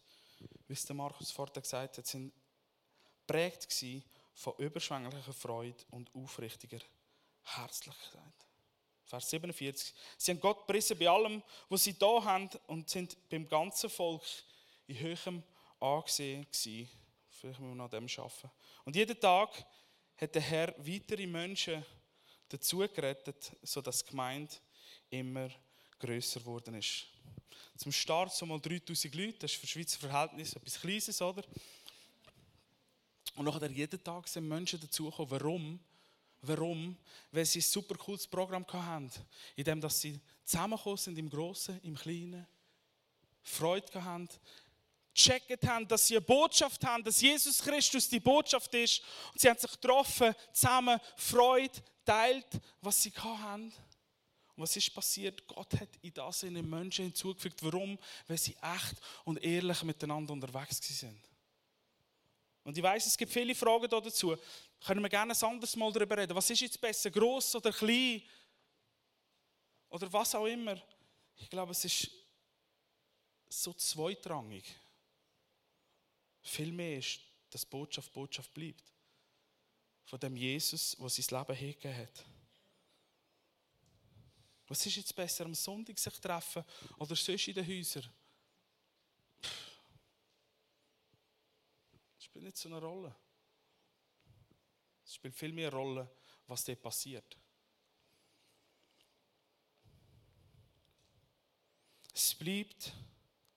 wie 0.66 0.72
es 0.72 0.84
der 0.84 0.96
Markus 0.96 1.30
vorher 1.30 1.60
gesagt 1.60 1.98
hat, 1.98 2.06
sind 2.06 2.32
prägt 3.26 3.68
von 4.34 4.54
überschwänglicher 4.58 5.32
Freude 5.32 5.84
und 5.90 6.14
aufrichtiger 6.14 6.80
Herzlichkeit. 7.42 8.22
Vers 9.04 9.30
47. 9.30 9.94
Sie 10.16 10.30
haben 10.32 10.40
Gott 10.40 10.66
gepriesen 10.66 10.98
bei 10.98 11.08
allem, 11.08 11.42
was 11.68 11.84
sie 11.84 11.98
da 11.98 12.24
haben 12.24 12.50
und 12.66 12.88
sind 12.88 13.16
beim 13.28 13.46
ganzen 13.46 13.90
Volk 13.90 14.22
in 14.86 14.98
höherem 14.98 15.42
Ansehen 15.78 16.46
gewesen. 16.50 16.88
Vielleicht 17.28 17.60
müssen 17.60 17.70
wir 17.70 17.74
noch 17.76 17.84
an 17.84 17.90
dem 17.90 18.08
arbeiten. 18.16 18.50
Und 18.84 18.96
jeden 18.96 19.20
Tag 19.20 19.64
hat 20.16 20.34
der 20.34 20.42
Herr 20.42 20.74
weitere 20.78 21.26
Menschen 21.26 21.84
dazu 22.48 22.78
gerettet, 22.78 23.52
sodass 23.62 24.04
die 24.04 24.10
Gemeinde 24.10 24.54
immer 25.10 25.50
größer 25.98 26.40
geworden 26.40 26.74
ist. 26.74 27.06
Zum 27.76 27.92
Start 27.92 28.32
so 28.32 28.46
mal 28.46 28.60
3000 28.60 29.14
Leute, 29.14 29.38
das 29.40 29.52
ist 29.52 29.60
für 29.60 29.66
Schweizer 29.66 29.98
Verhältnisse 29.98 30.56
etwas 30.56 30.80
Kleines, 30.80 31.20
oder? 31.20 31.42
Und 33.34 33.46
nachher 33.46 33.70
jeden 33.70 34.02
Tag 34.02 34.28
sind 34.28 34.46
Menschen 34.46 34.80
dazugekommen. 34.80 35.30
Warum? 35.30 35.80
Warum? 36.42 36.96
Weil 37.32 37.44
sie 37.44 37.58
ein 37.58 37.62
super 37.62 37.96
cooles 37.96 38.26
Programm 38.26 38.64
hatten, 38.72 39.10
in 39.56 39.64
dem 39.64 39.80
dass 39.80 40.00
sie 40.00 40.20
zusammengekommen 40.44 40.98
sind, 40.98 41.18
im 41.18 41.28
Großen, 41.28 41.80
im 41.82 41.96
Kleinen, 41.96 42.46
Freude 43.42 44.04
hatten, 44.04 44.28
gecheckt 45.12 45.66
haben, 45.66 45.87
dass 45.88 46.06
sie 46.06 46.16
eine 46.16 46.24
Botschaft 46.24 46.84
haben, 46.84 47.02
dass 47.04 47.20
Jesus 47.20 47.62
Christus 47.62 48.08
die 48.08 48.20
Botschaft 48.20 48.72
ist. 48.74 49.02
Und 49.32 49.40
sie 49.40 49.48
haben 49.48 49.58
sich 49.58 49.70
getroffen, 49.70 50.34
zusammen 50.52 51.00
Freude 51.16 51.82
teilt, 52.04 52.46
was 52.80 53.02
sie 53.02 53.12
haben. 53.12 53.72
Und 54.56 54.62
was 54.62 54.76
ist 54.76 54.94
passiert? 54.94 55.46
Gott 55.46 55.74
hat 55.80 55.88
in 56.00 56.12
das 56.14 56.42
in 56.44 56.54
den 56.54 56.68
Menschen 56.68 57.06
hinzugefügt. 57.06 57.62
Warum? 57.62 57.98
Weil 58.28 58.38
sie 58.38 58.54
echt 58.54 58.94
und 59.24 59.42
ehrlich 59.42 59.82
miteinander 59.82 60.32
unterwegs 60.32 60.78
sind. 60.82 61.20
Und 62.62 62.76
ich 62.78 62.82
weiß, 62.82 63.06
es 63.06 63.16
gibt 63.16 63.32
viele 63.32 63.54
Fragen 63.54 63.88
dazu. 63.88 64.36
Können 64.84 65.02
wir 65.02 65.08
gerne 65.08 65.34
ein 65.34 65.42
anderes 65.42 65.76
Mal 65.76 65.92
darüber 65.92 66.16
reden. 66.16 66.34
Was 66.34 66.48
ist 66.50 66.60
jetzt 66.60 66.80
besser, 66.80 67.10
groß 67.10 67.56
oder 67.56 67.72
klein? 67.72 68.22
Oder 69.90 70.12
was 70.12 70.34
auch 70.34 70.46
immer. 70.46 70.80
Ich 71.36 71.50
glaube, 71.50 71.72
es 71.72 71.84
ist 71.84 72.10
so 73.48 73.72
zweitrangig. 73.74 74.64
Vielmehr 76.40 76.98
ist, 76.98 77.20
dass 77.50 77.66
Botschaft 77.66 78.12
Botschaft 78.12 78.52
bleibt. 78.54 78.84
Von 80.04 80.20
dem 80.20 80.36
Jesus, 80.36 80.96
der 80.98 81.08
sein 81.08 81.38
Leben 81.38 81.56
hingegeben 81.56 81.96
hat. 81.96 82.24
Was 84.66 84.87
ist 84.87 84.96
jetzt 84.96 85.14
besser, 85.14 85.44
am 85.44 85.55
Sonntag 85.55 85.98
sich 85.98 86.20
treffen 86.20 86.64
oder 86.98 87.14
sonst 87.14 87.48
in 87.48 87.55
den 87.55 87.66
Häusern? 87.66 88.09
Das 92.14 92.24
spielt 92.24 92.44
nicht 92.44 92.57
so 92.57 92.68
eine 92.68 92.81
Rolle. 92.81 93.14
Es 95.05 95.14
spielt 95.14 95.35
viel 95.35 95.53
mehr 95.53 95.70
Rolle, 95.70 96.11
was 96.46 96.64
dort 96.64 96.81
passiert. 96.81 97.37
Es 102.14 102.35
bleibt 102.35 102.92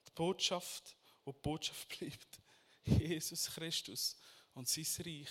die 0.06 0.12
Botschaft, 0.14 0.98
wo 1.24 1.32
die 1.32 1.40
Botschaft 1.40 1.88
bleibt. 2.00 2.42
Jesus 2.84 3.52
Christus 3.52 4.18
und 4.54 4.68
sein 4.68 4.86
Reich 5.06 5.30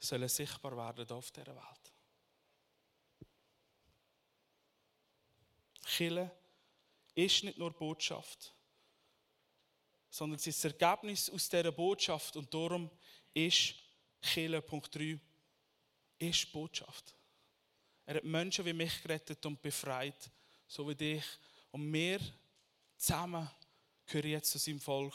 sollen 0.00 0.28
sichtbar 0.28 0.76
werden 0.76 1.08
auf 1.10 1.30
dieser 1.30 1.54
Welt. 1.54 1.85
Chile 5.86 6.30
ist 7.14 7.44
nicht 7.44 7.58
nur 7.58 7.72
Botschaft, 7.72 8.54
sondern 10.10 10.36
es 10.36 10.46
ist 10.46 10.64
das 10.64 10.72
Ergebnis 10.72 11.30
aus 11.30 11.48
dieser 11.48 11.72
Botschaft 11.72 12.36
und 12.36 12.52
darum 12.52 12.90
ist 13.32 13.74
Chile, 14.20 14.60
Punkt 14.60 14.94
3, 14.94 15.18
ist 16.18 16.52
Botschaft. 16.52 17.14
Er 18.04 18.16
hat 18.16 18.24
Menschen 18.24 18.64
wie 18.64 18.72
mich 18.72 19.02
gerettet 19.02 19.44
und 19.46 19.60
befreit, 19.60 20.30
so 20.66 20.88
wie 20.88 20.94
dich. 20.94 21.24
Und 21.70 21.92
wir 21.92 22.20
zusammen 22.96 23.48
gehören 24.06 24.30
jetzt 24.30 24.50
zu 24.50 24.58
seinem 24.58 24.80
Volk 24.80 25.14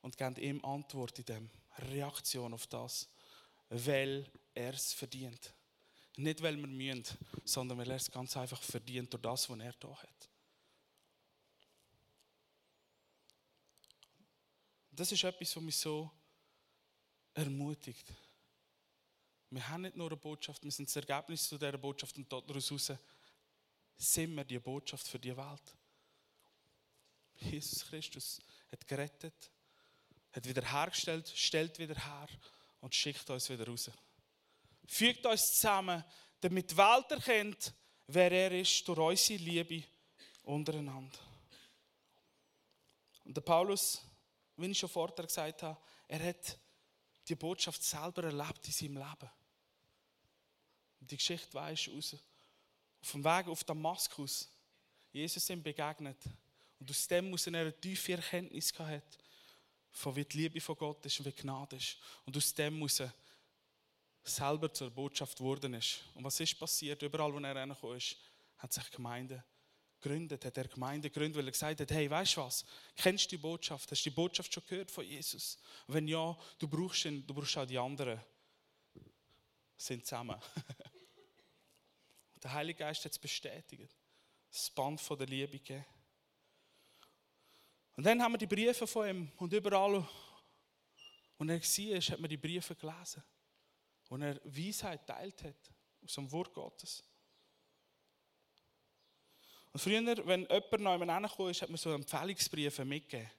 und 0.00 0.16
geben 0.16 0.36
ihm 0.36 0.64
Antwort 0.64 1.18
in 1.18 1.24
dem, 1.24 1.50
Reaktion 1.78 2.54
auf 2.54 2.66
das, 2.66 3.08
weil 3.68 4.30
er 4.54 4.74
es 4.74 4.92
verdient. 4.92 5.52
Nicht, 6.18 6.42
weil 6.42 6.56
wir 6.56 6.66
mühen, 6.66 7.04
sondern 7.44 7.78
weil 7.78 7.90
er 7.90 7.96
es 7.96 8.10
ganz 8.10 8.36
einfach 8.36 8.60
verdient 8.60 9.12
durch 9.12 9.22
das, 9.22 9.48
was 9.48 9.58
er 9.60 9.72
da 9.74 9.96
hat. 10.02 10.28
Das 14.90 15.12
ist 15.12 15.22
etwas, 15.22 15.54
was 15.54 15.62
mich 15.62 15.76
so 15.76 16.10
ermutigt. 17.34 18.12
Wir 19.50 19.68
haben 19.68 19.82
nicht 19.82 19.94
nur 19.94 20.08
eine 20.08 20.16
Botschaft, 20.16 20.64
wir 20.64 20.72
sind 20.72 20.88
das 20.88 20.96
Ergebnis 20.96 21.48
zu 21.48 21.56
dieser 21.56 21.78
Botschaft 21.78 22.16
und 22.16 22.32
daraus 22.32 22.68
heraus 22.68 22.92
sind 23.96 24.34
wir 24.34 24.44
die 24.44 24.58
Botschaft 24.58 25.06
für 25.06 25.20
die 25.20 25.36
Welt. 25.36 25.76
Jesus 27.36 27.86
Christus 27.86 28.40
hat 28.72 28.88
gerettet, 28.88 29.52
hat 30.32 30.48
wiederhergestellt, 30.48 31.28
stellt 31.28 31.78
wieder 31.78 31.94
her 31.94 32.28
und 32.80 32.92
schickt 32.92 33.30
uns 33.30 33.48
wieder 33.48 33.68
raus. 33.68 33.88
Fügt 34.90 35.26
uns 35.26 35.52
zusammen, 35.52 36.02
damit 36.40 36.70
die 36.70 36.76
Welt 36.78 37.10
erkennt, 37.10 37.74
wer 38.06 38.32
er 38.32 38.52
ist, 38.52 38.88
durch 38.88 38.98
unsere 38.98 39.38
Liebe 39.38 39.84
untereinander. 40.44 41.18
Und 43.22 43.36
der 43.36 43.42
Paulus, 43.42 44.00
wie 44.56 44.66
ich 44.66 44.78
schon 44.78 44.88
vorher 44.88 45.26
gesagt 45.26 45.62
habe, 45.62 45.78
er 46.08 46.24
hat 46.26 46.58
die 47.28 47.34
Botschaft 47.34 47.82
selber 47.82 48.24
erlebt 48.24 48.66
in 48.66 48.72
seinem 48.72 48.96
Leben. 48.96 49.30
Und 51.00 51.10
die 51.10 51.18
Geschichte 51.18 51.52
weisst 51.52 51.88
raus. 51.88 52.16
Auf 53.02 53.12
dem 53.12 53.22
Weg 53.22 53.46
auf 53.48 53.64
Damaskus, 53.64 54.48
Jesus 55.12 55.50
ihm 55.50 55.62
begegnet. 55.62 56.18
Und 56.80 56.90
aus 56.90 57.06
dem 57.06 57.28
muss 57.28 57.46
er 57.46 57.60
eine 57.60 57.78
tiefe 57.78 58.12
Erkenntnis 58.14 58.72
gehabt 58.72 59.18
von 59.90 60.16
wie 60.16 60.24
die 60.24 60.38
Liebe 60.38 60.60
von 60.62 60.76
Gott 60.76 61.04
ist 61.04 61.20
und 61.20 61.26
wie 61.26 61.32
Gnade 61.32 61.76
ist. 61.76 61.98
Und 62.24 62.34
aus 62.34 62.54
dem 62.54 62.80
er 62.98 63.12
selber 64.28 64.72
zur 64.72 64.90
Botschaft 64.90 65.38
geworden 65.38 65.74
ist. 65.74 66.00
Und 66.14 66.24
was 66.24 66.38
ist 66.40 66.58
passiert? 66.58 67.02
Überall, 67.02 67.32
wo 67.32 67.38
er 67.38 67.54
reingekommen 67.54 67.96
ist, 67.96 68.16
hat 68.58 68.72
sich 68.72 68.90
Gemeinde 68.90 69.44
gegründet, 70.00 70.44
hat 70.44 70.56
er 70.56 70.68
Gemeinde 70.68 71.10
gegründet, 71.10 71.38
weil 71.38 71.46
er 71.46 71.52
gesagt 71.52 71.80
hat, 71.80 71.90
hey, 71.90 72.10
weißt 72.10 72.36
du 72.36 72.40
was? 72.42 72.64
Kennst 72.96 73.26
du 73.26 73.30
die 73.30 73.38
Botschaft? 73.38 73.90
Hast 73.90 74.04
du 74.04 74.10
die 74.10 74.14
Botschaft 74.14 74.52
schon 74.52 74.62
gehört 74.66 74.90
von 74.90 75.04
Jesus? 75.04 75.58
Und 75.86 75.94
wenn 75.94 76.08
ja, 76.08 76.36
du 76.58 76.68
brauchst 76.68 77.04
ihn, 77.04 77.26
du 77.26 77.34
brauchst 77.34 77.56
auch 77.56 77.66
die 77.66 77.78
anderen. 77.78 78.20
Sind 79.76 80.04
zusammen. 80.04 80.40
der 82.42 82.52
Heilige 82.52 82.80
Geist 82.80 83.04
hat 83.04 83.12
es 83.12 83.18
bestätigt. 83.18 83.94
Das 84.50 84.70
Band 84.70 85.00
von 85.00 85.18
der 85.18 85.26
Liebe 85.26 85.58
gegeben. 85.58 85.84
Und 87.96 88.04
dann 88.04 88.22
haben 88.22 88.32
wir 88.32 88.38
die 88.38 88.46
Briefe 88.46 88.86
von 88.86 89.08
ihm 89.08 89.32
und 89.36 89.52
überall, 89.52 90.06
wo 91.36 91.44
er 91.44 91.60
war, 91.60 92.00
hat 92.00 92.20
man 92.20 92.30
die 92.30 92.36
Briefe 92.36 92.74
gelesen. 92.74 93.22
Wo 94.08 94.16
er 94.16 94.40
Weisheit 94.44 95.06
teilt 95.06 95.42
hat 95.44 95.70
aus 96.02 96.14
dem 96.14 96.30
Wort 96.32 96.52
Gottes. 96.54 97.04
Und 99.72 99.80
früher, 99.80 100.04
wenn 100.26 100.42
jemand 100.42 100.80
noch 100.80 100.92
jemand 100.92 101.10
reingekommen 101.10 101.50
ist, 101.50 101.62
hat 101.62 101.68
man 101.68 101.76
so 101.76 101.92
Empfehlungsbriefe 101.92 102.84
mitgegeben. 102.84 103.30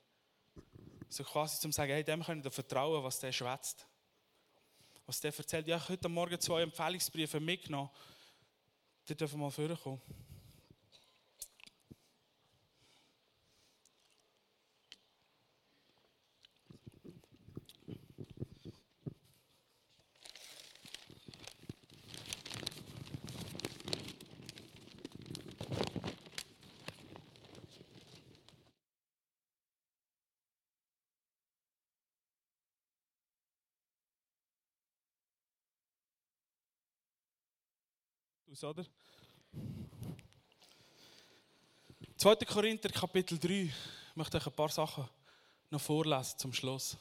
So 1.10 1.23
quasi 1.23 1.60
zum 1.60 1.71
sagen, 1.71 1.91
hey, 1.91 2.03
dem 2.03 2.23
könnt 2.23 2.45
ihr 2.45 2.51
vertrauen, 2.51 3.03
was 3.03 3.19
der 3.19 3.32
schwätzt. 3.32 3.88
Was 5.08 5.19
der 5.19 5.36
erzählt. 5.36 5.67
Ja, 5.67 5.77
ich 5.77 5.84
habe 5.84 5.93
heute 5.93 6.10
Morgen 6.10 6.39
zwei 6.39 6.62
Empfehlungsbriefe 6.62 7.39
mitgenommen. 7.39 7.89
Die 9.08 9.15
dürfen 9.15 9.39
mal 9.39 9.49
vorkommen. 9.49 10.01
Aus, 38.60 38.63
oder? 38.63 38.86
2. 42.17 42.36
Korinther 42.45 42.89
Kapitel 42.89 43.38
3. 43.39 43.50
Ich 43.50 43.72
möchte 44.15 44.38
euch 44.38 44.48
ein 44.48 44.54
paar 44.54 44.69
Sachen 44.69 45.08
noch 45.69 45.82
vorlesen 45.82 46.38
zum 46.38 46.54
Schluss. 46.54 46.98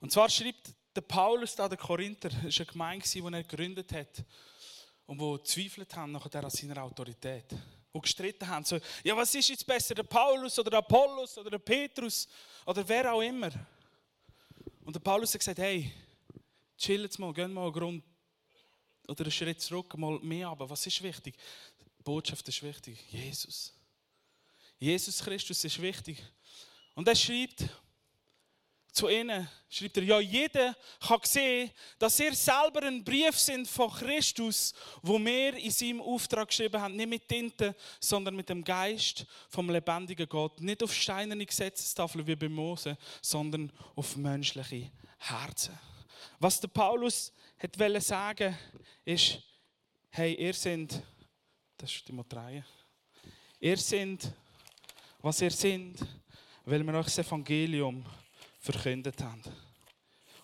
Und 0.00 0.10
zwar 0.10 0.28
schreibt 0.28 0.74
der 0.94 1.02
Paulus 1.02 1.54
da, 1.54 1.68
der 1.68 1.78
Korinther, 1.78 2.30
das 2.30 2.42
war 2.42 2.66
eine 2.66 2.66
Gemeinde, 2.66 3.08
die 3.08 3.20
er 3.20 3.42
gegründet 3.44 3.92
hat 3.92 4.24
und 5.06 5.20
wo 5.20 5.38
zweifelt 5.38 5.94
haben 5.94 6.12
nachher 6.12 6.44
an 6.44 6.50
seiner 6.50 6.82
Autorität. 6.82 7.54
Wo 7.92 8.00
gestritten 8.00 8.48
haben, 8.48 8.64
so, 8.64 8.78
ja, 9.04 9.16
was 9.16 9.34
ist 9.34 9.48
jetzt 9.48 9.66
besser, 9.66 9.94
der 9.94 10.02
Paulus 10.02 10.58
oder 10.58 10.70
der 10.70 10.78
Apollos 10.80 11.38
oder 11.38 11.50
der 11.50 11.58
Petrus 11.58 12.26
oder 12.66 12.86
wer 12.88 13.12
auch 13.12 13.22
immer. 13.22 13.50
Und 14.84 14.96
der 14.96 15.00
Paulus 15.00 15.32
hat 15.32 15.40
gesagt, 15.40 15.58
hey, 15.58 15.92
chill 16.76 17.02
jetzt 17.02 17.18
mal, 17.18 17.32
gehen 17.32 17.52
mal 17.52 17.64
einen 17.64 17.72
Grund 17.72 18.13
oder 19.08 19.24
einen 19.24 19.32
Schritt 19.32 19.60
zurück, 19.60 19.96
mal 19.96 20.18
mehr 20.20 20.48
aber 20.48 20.68
was 20.68 20.86
ist 20.86 21.02
wichtig? 21.02 21.36
Die 21.98 22.02
Botschaft 22.02 22.46
ist 22.48 22.62
wichtig, 22.62 22.98
Jesus. 23.10 23.72
Jesus 24.78 25.22
Christus 25.22 25.64
ist 25.64 25.80
wichtig. 25.80 26.22
Und 26.94 27.08
er 27.08 27.16
schreibt, 27.16 27.64
zu 28.94 29.08
ihnen 29.08 29.48
schreibt 29.68 29.96
er, 29.96 30.04
ja, 30.04 30.20
jeder 30.20 30.76
kann 31.00 31.18
sehen, 31.24 31.70
dass 31.98 32.20
ihr 32.20 32.32
selber 32.32 32.84
ein 32.84 33.02
Brief 33.02 33.36
sind 33.36 33.66
von 33.66 33.90
Christus, 33.90 34.72
wo 35.02 35.18
wir 35.18 35.56
in 35.56 35.70
seinem 35.72 36.00
Auftrag 36.00 36.46
geschrieben 36.46 36.80
haben, 36.80 36.94
nicht 36.94 37.08
mit 37.08 37.28
Tinte, 37.28 37.74
sondern 37.98 38.36
mit 38.36 38.48
dem 38.48 38.62
Geist 38.62 39.26
vom 39.48 39.68
lebendigen 39.68 40.28
Gott. 40.28 40.60
Nicht 40.60 40.80
auf 40.82 40.94
steinerne 40.94 41.44
Gesetzestafeln 41.44 42.24
wie 42.24 42.36
bei 42.36 42.48
Mose, 42.48 42.96
sondern 43.20 43.72
auf 43.96 44.14
menschliche 44.16 44.92
Herzen. 45.18 45.76
Was 46.38 46.60
der 46.60 46.68
Paulus 46.68 47.32
hat 47.64 48.02
sagen 48.02 48.56
ist, 49.04 49.38
hey, 50.10 50.34
ihr 50.34 50.52
seid, 50.52 51.02
das 51.76 51.90
ist 51.92 52.06
die 52.06 52.12
Matreie, 52.12 52.64
ihr 53.58 53.76
seid, 53.78 54.30
was 55.20 55.40
ihr 55.40 55.50
seid, 55.50 55.92
weil 56.64 56.84
wir 56.84 56.94
euch 56.94 57.06
das 57.06 57.18
Evangelium 57.18 58.04
verkündet 58.58 59.20
haben. 59.22 59.42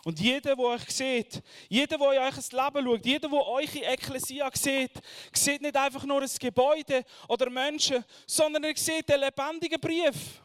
Und 0.02 0.18
jeder, 0.18 0.56
der 0.56 0.64
euch 0.64 0.90
sieht, 0.90 1.42
jeder, 1.68 1.98
der 1.98 2.06
euch 2.06 2.52
Leben 2.52 2.84
schaut, 2.86 3.04
jeder, 3.04 3.28
der 3.28 3.46
euch 3.48 3.74
in 3.74 3.82
Ekklesia 3.82 4.50
sieht, 4.54 4.92
sieht 5.34 5.60
nicht 5.60 5.76
einfach 5.76 6.04
nur 6.04 6.22
ein 6.22 6.30
Gebäude 6.40 7.04
oder 7.28 7.50
Menschen, 7.50 8.02
sondern 8.26 8.64
er 8.64 8.76
sieht 8.76 9.10
einen 9.10 9.24
lebendigen 9.24 9.78
Brief, 9.78 10.40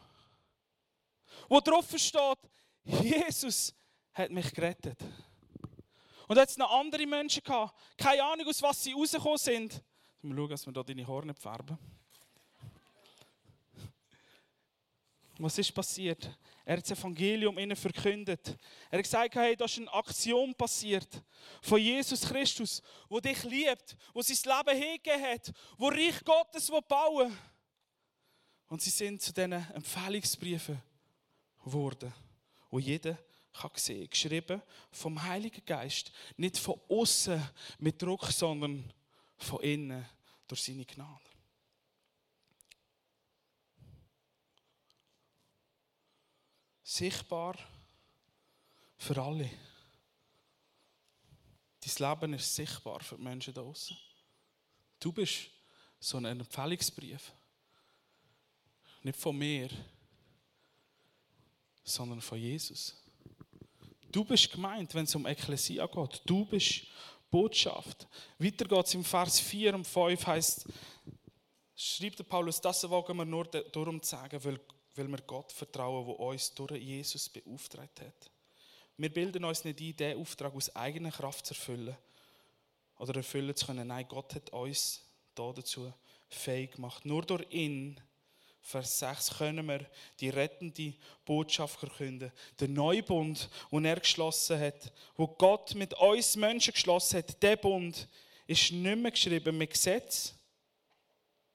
wo 1.48 1.58
drauf 1.60 1.86
steht, 1.96 2.38
Jesus 2.84 3.74
hat 4.12 4.30
mich 4.30 4.52
gerettet. 4.52 4.98
Und 6.28 6.36
jetzt 6.36 6.58
noch 6.58 6.70
andere 6.70 7.06
Menschen 7.06 7.42
gehabt, 7.42 7.74
keine 7.96 8.24
Ahnung, 8.24 8.46
aus 8.48 8.62
was 8.62 8.82
sie 8.82 8.92
rausgekommen 8.92 9.38
sind. 9.38 9.82
Mal 10.22 10.36
schauen, 10.36 10.48
dass 10.50 10.66
wir 10.66 10.72
hier 10.72 10.84
deine 10.84 11.06
Haare 11.06 11.34
färben. 11.34 11.78
Was 15.38 15.58
ist 15.58 15.72
passiert? 15.72 16.30
Er 16.64 16.78
hat 16.78 16.90
das 16.90 16.98
Evangelium 16.98 17.58
ihnen 17.58 17.76
verkündet. 17.76 18.56
Er 18.90 18.98
hat 18.98 19.04
gesagt, 19.04 19.34
hey, 19.34 19.54
da 19.54 19.66
ist 19.66 19.76
eine 19.76 19.92
Aktion 19.92 20.54
passiert 20.54 21.22
von 21.60 21.78
Jesus 21.78 22.22
Christus, 22.22 22.82
wo 23.08 23.20
dich 23.20 23.42
liebt, 23.44 23.96
wo 24.14 24.22
sein 24.22 24.56
Leben 24.56 24.78
hingegeben 24.78 25.22
hat, 25.22 25.52
wo 25.76 25.88
Reich 25.88 26.24
Gottes 26.24 26.72
bauen. 26.88 27.36
Und 28.68 28.80
sie 28.82 28.90
sind 28.90 29.20
zu 29.20 29.32
diesen 29.32 29.52
Empfehlungsbriefen 29.52 30.82
geworden, 31.62 32.12
wo 32.70 32.78
jeder 32.78 33.18
kann 33.56 33.70
sehen, 33.74 34.08
geschrieben 34.10 34.62
vom 34.90 35.22
Heiligen 35.22 35.64
Geist, 35.64 36.12
nicht 36.36 36.58
von 36.58 36.80
außen 36.88 37.42
mit 37.78 38.00
Druck, 38.00 38.26
sondern 38.26 38.92
von 39.38 39.60
innen 39.60 40.04
durch 40.46 40.62
seine 40.62 40.84
Gnade. 40.84 41.36
sichtbar 46.86 47.58
für 48.96 49.20
alle. 49.20 49.50
Dein 51.80 52.10
Leben 52.10 52.34
ist 52.34 52.54
sichtbar 52.54 53.00
für 53.00 53.16
die 53.16 53.22
Menschen 53.22 53.52
da 53.52 53.60
draußen. 53.60 53.96
Du 54.98 55.12
bist 55.12 55.50
so 55.98 56.16
ein 56.16 56.24
Empfehlungsbrief. 56.24 57.32
Nicht 59.02 59.18
von 59.18 59.36
mir, 59.36 59.68
sondern 61.84 62.20
von 62.20 62.38
Jesus. 62.38 62.96
Du 64.16 64.24
bist 64.24 64.50
gemeint, 64.50 64.94
wenn 64.94 65.04
es 65.04 65.14
um 65.14 65.26
Ekklesia 65.26 65.86
geht. 65.86 66.22
Du 66.24 66.46
bist 66.46 66.86
Botschaft. 67.30 68.08
Weiter 68.38 68.64
geht 68.64 68.86
es 68.86 68.94
im 68.94 69.04
Vers 69.04 69.38
4 69.40 69.74
und 69.74 69.86
5 69.86 70.26
heißt, 70.26 70.66
schreibt 71.74 72.20
der 72.20 72.24
Paulus, 72.24 72.58
das 72.58 72.88
wagen 72.88 73.14
wir 73.18 73.26
nur 73.26 73.44
darum 73.44 74.00
zu 74.00 74.08
sagen, 74.08 74.42
weil 74.42 74.58
weil 74.94 75.08
wir 75.08 75.18
Gott 75.18 75.52
vertrauen, 75.52 76.06
der 76.06 76.18
uns 76.18 76.54
durch 76.54 76.80
Jesus 76.80 77.28
beauftragt 77.28 78.00
hat. 78.00 78.30
Wir 78.96 79.12
bilden 79.12 79.44
uns 79.44 79.64
nicht 79.64 79.80
ein, 79.80 79.94
diesen 79.94 80.18
Auftrag 80.18 80.54
aus 80.54 80.74
eigener 80.74 81.10
Kraft 81.10 81.44
zu 81.44 81.52
erfüllen 81.52 81.94
oder 82.98 83.16
erfüllen 83.16 83.54
zu 83.54 83.66
können. 83.66 83.88
Nein, 83.88 84.06
Gott 84.08 84.34
hat 84.34 84.48
uns 84.48 85.04
dazu 85.34 85.92
fähig 86.30 86.72
gemacht. 86.72 87.04
Nur 87.04 87.20
durch 87.22 87.44
ihn, 87.50 88.00
Vers 88.66 88.98
6, 88.98 89.38
können 89.38 89.64
wir 89.68 89.86
die 90.18 90.28
rettende 90.28 90.92
Botschaft 91.24 91.78
verkünden. 91.78 92.32
Der 92.58 92.66
Neubund, 92.66 93.48
den 93.70 93.84
er 93.84 94.00
geschlossen 94.00 94.58
hat, 94.58 94.92
wo 95.14 95.28
Gott 95.28 95.76
mit 95.76 95.94
uns 95.94 96.34
Menschen 96.34 96.72
geschlossen 96.72 97.18
hat, 97.18 97.40
der 97.44 97.54
Bund 97.54 98.08
ist 98.48 98.72
nicht 98.72 98.98
mehr 98.98 99.12
geschrieben 99.12 99.56
mit 99.56 99.70
Gesetz, 99.70 100.34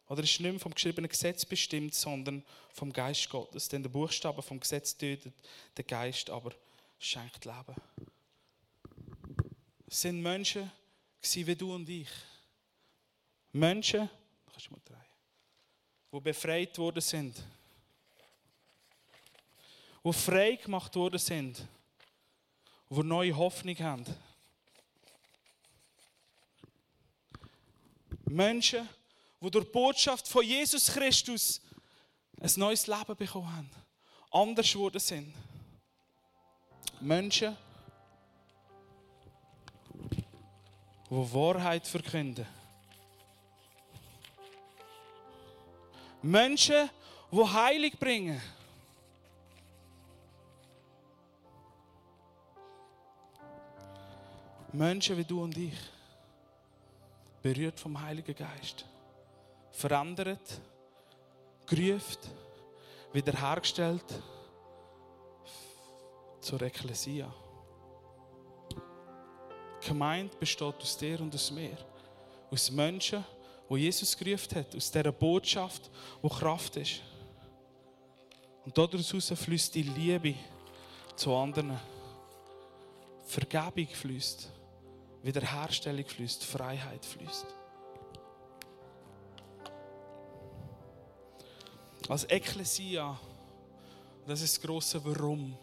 oder 0.08 0.24
ist 0.24 0.40
nicht 0.40 0.52
mehr 0.52 0.60
vom 0.60 0.74
geschriebenen 0.74 1.10
Gesetz 1.10 1.44
bestimmt, 1.44 1.94
sondern 1.94 2.46
vom 2.70 2.94
Geist 2.94 3.30
Gottes. 3.30 3.68
Denn 3.68 3.84
der 3.84 3.90
Buchstabe 3.90 4.42
vom 4.42 4.62
Gesetz 4.62 4.96
tötet, 4.96 5.34
der 5.76 5.84
Geist 5.84 6.30
aber 6.30 6.54
schenkt 6.98 7.44
Leben. 7.44 7.76
Es 9.86 10.00
sind 10.00 10.22
Menschen 10.22 10.72
wie 11.22 11.56
du 11.56 11.76
und 11.76 11.90
ich. 11.90 12.10
Menschen, 13.52 14.10
kannst 14.50 14.68
du 14.68 14.72
mal 14.72 14.82
drehen, 14.86 15.11
die 16.12 16.20
befreit 16.20 16.78
worden 16.78 17.02
sind. 17.02 17.42
Die 20.04 20.14
frei 20.14 20.56
gemacht 20.56 20.96
worden 20.96 21.20
sind. 21.20 21.66
Die 22.90 23.04
neue 23.04 23.36
Hoffnung 23.36 23.78
haben. 23.80 24.06
Menschen, 28.26 28.88
die 29.40 29.52
durch 29.52 29.66
die 29.66 29.72
Botschaft 29.72 30.28
von 30.28 30.44
Jesus 30.44 30.88
Christus 30.88 31.62
ein 32.42 32.52
neues 32.58 32.88
Leben 32.88 33.16
bekommen 33.16 33.56
haben, 33.56 33.70
anders 34.32 34.72
geworden 34.72 35.00
sind. 35.00 35.34
Menschen, 37.00 37.56
die 41.10 41.34
Wahrheit 41.34 41.88
verkünden. 41.88 42.48
Menschen, 46.22 46.90
die 47.32 47.54
Heilig 47.54 47.98
bringen. 48.00 48.42
Menschen 54.74 55.18
wie 55.18 55.26
du 55.26 55.44
und 55.44 55.58
ich, 55.58 55.78
berührt 57.42 57.80
vom 57.80 58.00
Heiligen 58.00 58.36
Geist 58.36 58.86
verändert, 59.72 60.62
gerufen, 61.66 62.20
wiederhergestellt 63.14 64.06
zur 66.40 66.62
Ekklesia. 66.62 67.34
Die 69.82 69.88
Gemeinde 69.88 70.36
besteht 70.38 70.76
aus 70.76 70.98
dir 70.98 71.20
und 71.20 71.34
aus 71.34 71.52
mir. 71.52 71.78
Aus 72.52 72.70
Menschen, 72.70 73.24
wo 73.72 73.78
Jesus 73.78 74.18
gerufen 74.18 74.58
hat, 74.58 74.76
aus 74.76 74.92
dieser 74.92 75.14
Botschaft, 75.14 75.90
wo 76.22 76.28
Kraft 76.28 76.76
ist. 76.76 77.00
Und 78.66 78.78
daraus 78.78 79.32
fließt 79.34 79.74
die 79.74 79.84
Liebe 79.84 80.36
zu 81.16 81.34
anderen. 81.34 81.80
Vergebung 83.24 83.88
fließt, 83.88 84.52
Wiederherstellung 85.24 86.04
fließt, 86.04 86.44
Freiheit 86.44 87.06
fließt. 87.06 87.46
Als 92.10 92.26
Ekklesia, 92.26 93.18
das 94.28 94.42
ist 94.42 94.58
das 94.58 94.68
grosse 94.68 95.06
Warum, 95.06 95.58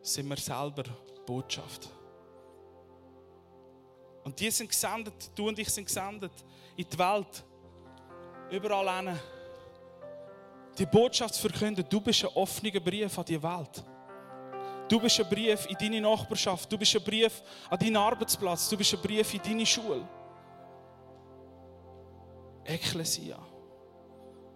sind 0.00 0.28
wir 0.28 0.36
selber 0.36 0.84
Botschaft. 1.26 1.88
Und 4.26 4.40
die 4.40 4.50
sind 4.50 4.68
gesendet, 4.68 5.30
du 5.36 5.46
und 5.46 5.56
ich 5.56 5.70
sind 5.70 5.84
gesendet 5.84 6.32
in 6.74 6.84
die 6.84 6.98
Welt, 6.98 7.44
überall 8.50 9.04
hin. 9.04 9.16
Die 10.76 10.84
Botschaft 10.84 11.34
zu 11.34 11.42
verkünden, 11.42 11.86
du 11.88 12.00
bist 12.00 12.24
ein 12.24 12.30
offener 12.34 12.80
Brief 12.80 13.16
an 13.16 13.24
die 13.24 13.40
Welt. 13.40 13.84
Du 14.88 14.98
bist 14.98 15.20
ein 15.20 15.28
Brief 15.28 15.66
in 15.66 15.76
deine 15.78 16.00
Nachbarschaft, 16.00 16.70
du 16.72 16.76
bist 16.76 16.96
ein 16.96 17.04
Brief 17.04 17.40
an 17.70 17.78
deinen 17.78 17.94
Arbeitsplatz, 17.98 18.68
du 18.68 18.76
bist 18.76 18.94
ein 18.94 19.00
Brief 19.00 19.32
in 19.32 19.42
deine 19.42 19.64
Schule. 19.64 20.08
Ekklesia 22.64 23.38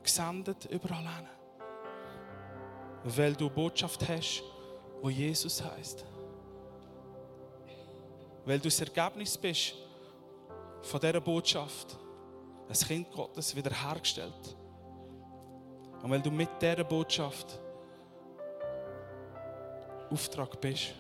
gesendet 0.03 0.65
überall 0.65 0.99
hin. 1.15 1.29
Weil 3.05 3.37
du 3.37 3.47
eine 3.47 3.55
Botschaft 3.55 4.09
hast, 4.09 4.43
wo 5.01 5.11
Jesus 5.11 5.63
heißt. 5.63 6.05
Weil 8.45 8.59
du 8.59 8.65
das 8.69 8.81
Ergebnis 8.81 9.37
bist 9.37 9.75
von 10.83 11.01
dieser 11.01 11.21
Botschaft, 11.21 11.99
ein 12.69 12.75
Kind 12.75 13.11
Gottes 13.11 13.55
wiederhergestellt. 13.55 14.57
Und 16.03 16.11
weil 16.11 16.23
du 16.23 16.31
mit 16.31 16.49
dieser 16.61 16.85
Botschaft 16.85 17.59
Auftrag 20.11 20.61
bist, 20.61 20.95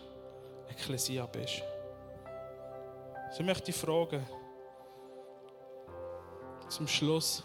Ekklesia 0.70 1.26
bist. 1.26 1.62
So 3.32 3.42
möchte 3.42 3.70
ich 3.70 3.76
fragen, 3.76 4.24
zum 6.68 6.86
Schluss, 6.86 7.42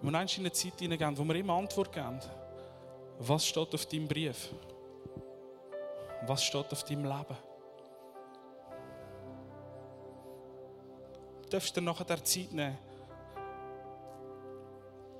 wir 0.00 0.08
in 0.10 0.16
eine 0.16 0.52
Zeit 0.52 0.78
hineingehen, 0.78 1.16
wo 1.16 1.24
wir 1.24 1.34
immer 1.36 1.54
Antwort 1.54 1.92
geben. 1.92 2.20
Was 3.18 3.46
steht 3.46 3.74
auf 3.74 3.86
deinem 3.86 4.08
Brief? 4.08 4.50
Was 6.26 6.44
steht 6.44 6.72
auf 6.72 6.84
deinem 6.84 7.04
Leben? 7.04 7.36
Darfst 11.54 11.76
dir 11.76 11.80
nachher 11.80 12.04
der 12.04 12.24
Zeit 12.24 12.52
nehmen. 12.52 12.76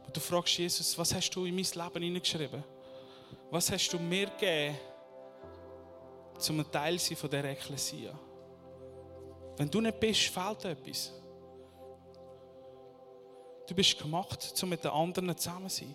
Und 0.05 0.17
du 0.17 0.21
fragst 0.21 0.59
Jesus, 0.59 0.99
was 0.99 1.15
hast 1.15 1.31
du 1.31 1.45
in 1.45 1.55
mein 1.55 1.65
Leben 1.65 2.03
hineingeschrieben? 2.03 2.65
Was 3.51 3.71
hast 3.71 3.89
du 3.93 3.99
mir 4.01 4.27
gegeben, 4.27 4.77
zum 6.39 6.59
ein 6.59 6.71
Teil 6.71 6.99
sein 6.99 7.17
von 7.17 7.31
dieser 7.31 7.45
Ekklesia? 7.45 8.19
Wenn 9.57 9.71
du 9.71 9.81
nicht 9.81 10.01
bist, 10.01 10.23
fehlt 10.23 10.65
etwas. 10.65 11.13
Du 13.69 13.75
bist 13.75 13.97
gemacht, 13.97 14.53
um 14.61 14.69
mit 14.69 14.83
den 14.83 14.91
anderen 14.91 15.37
zusammen 15.37 15.71
zu 15.71 15.85
sein. 15.85 15.95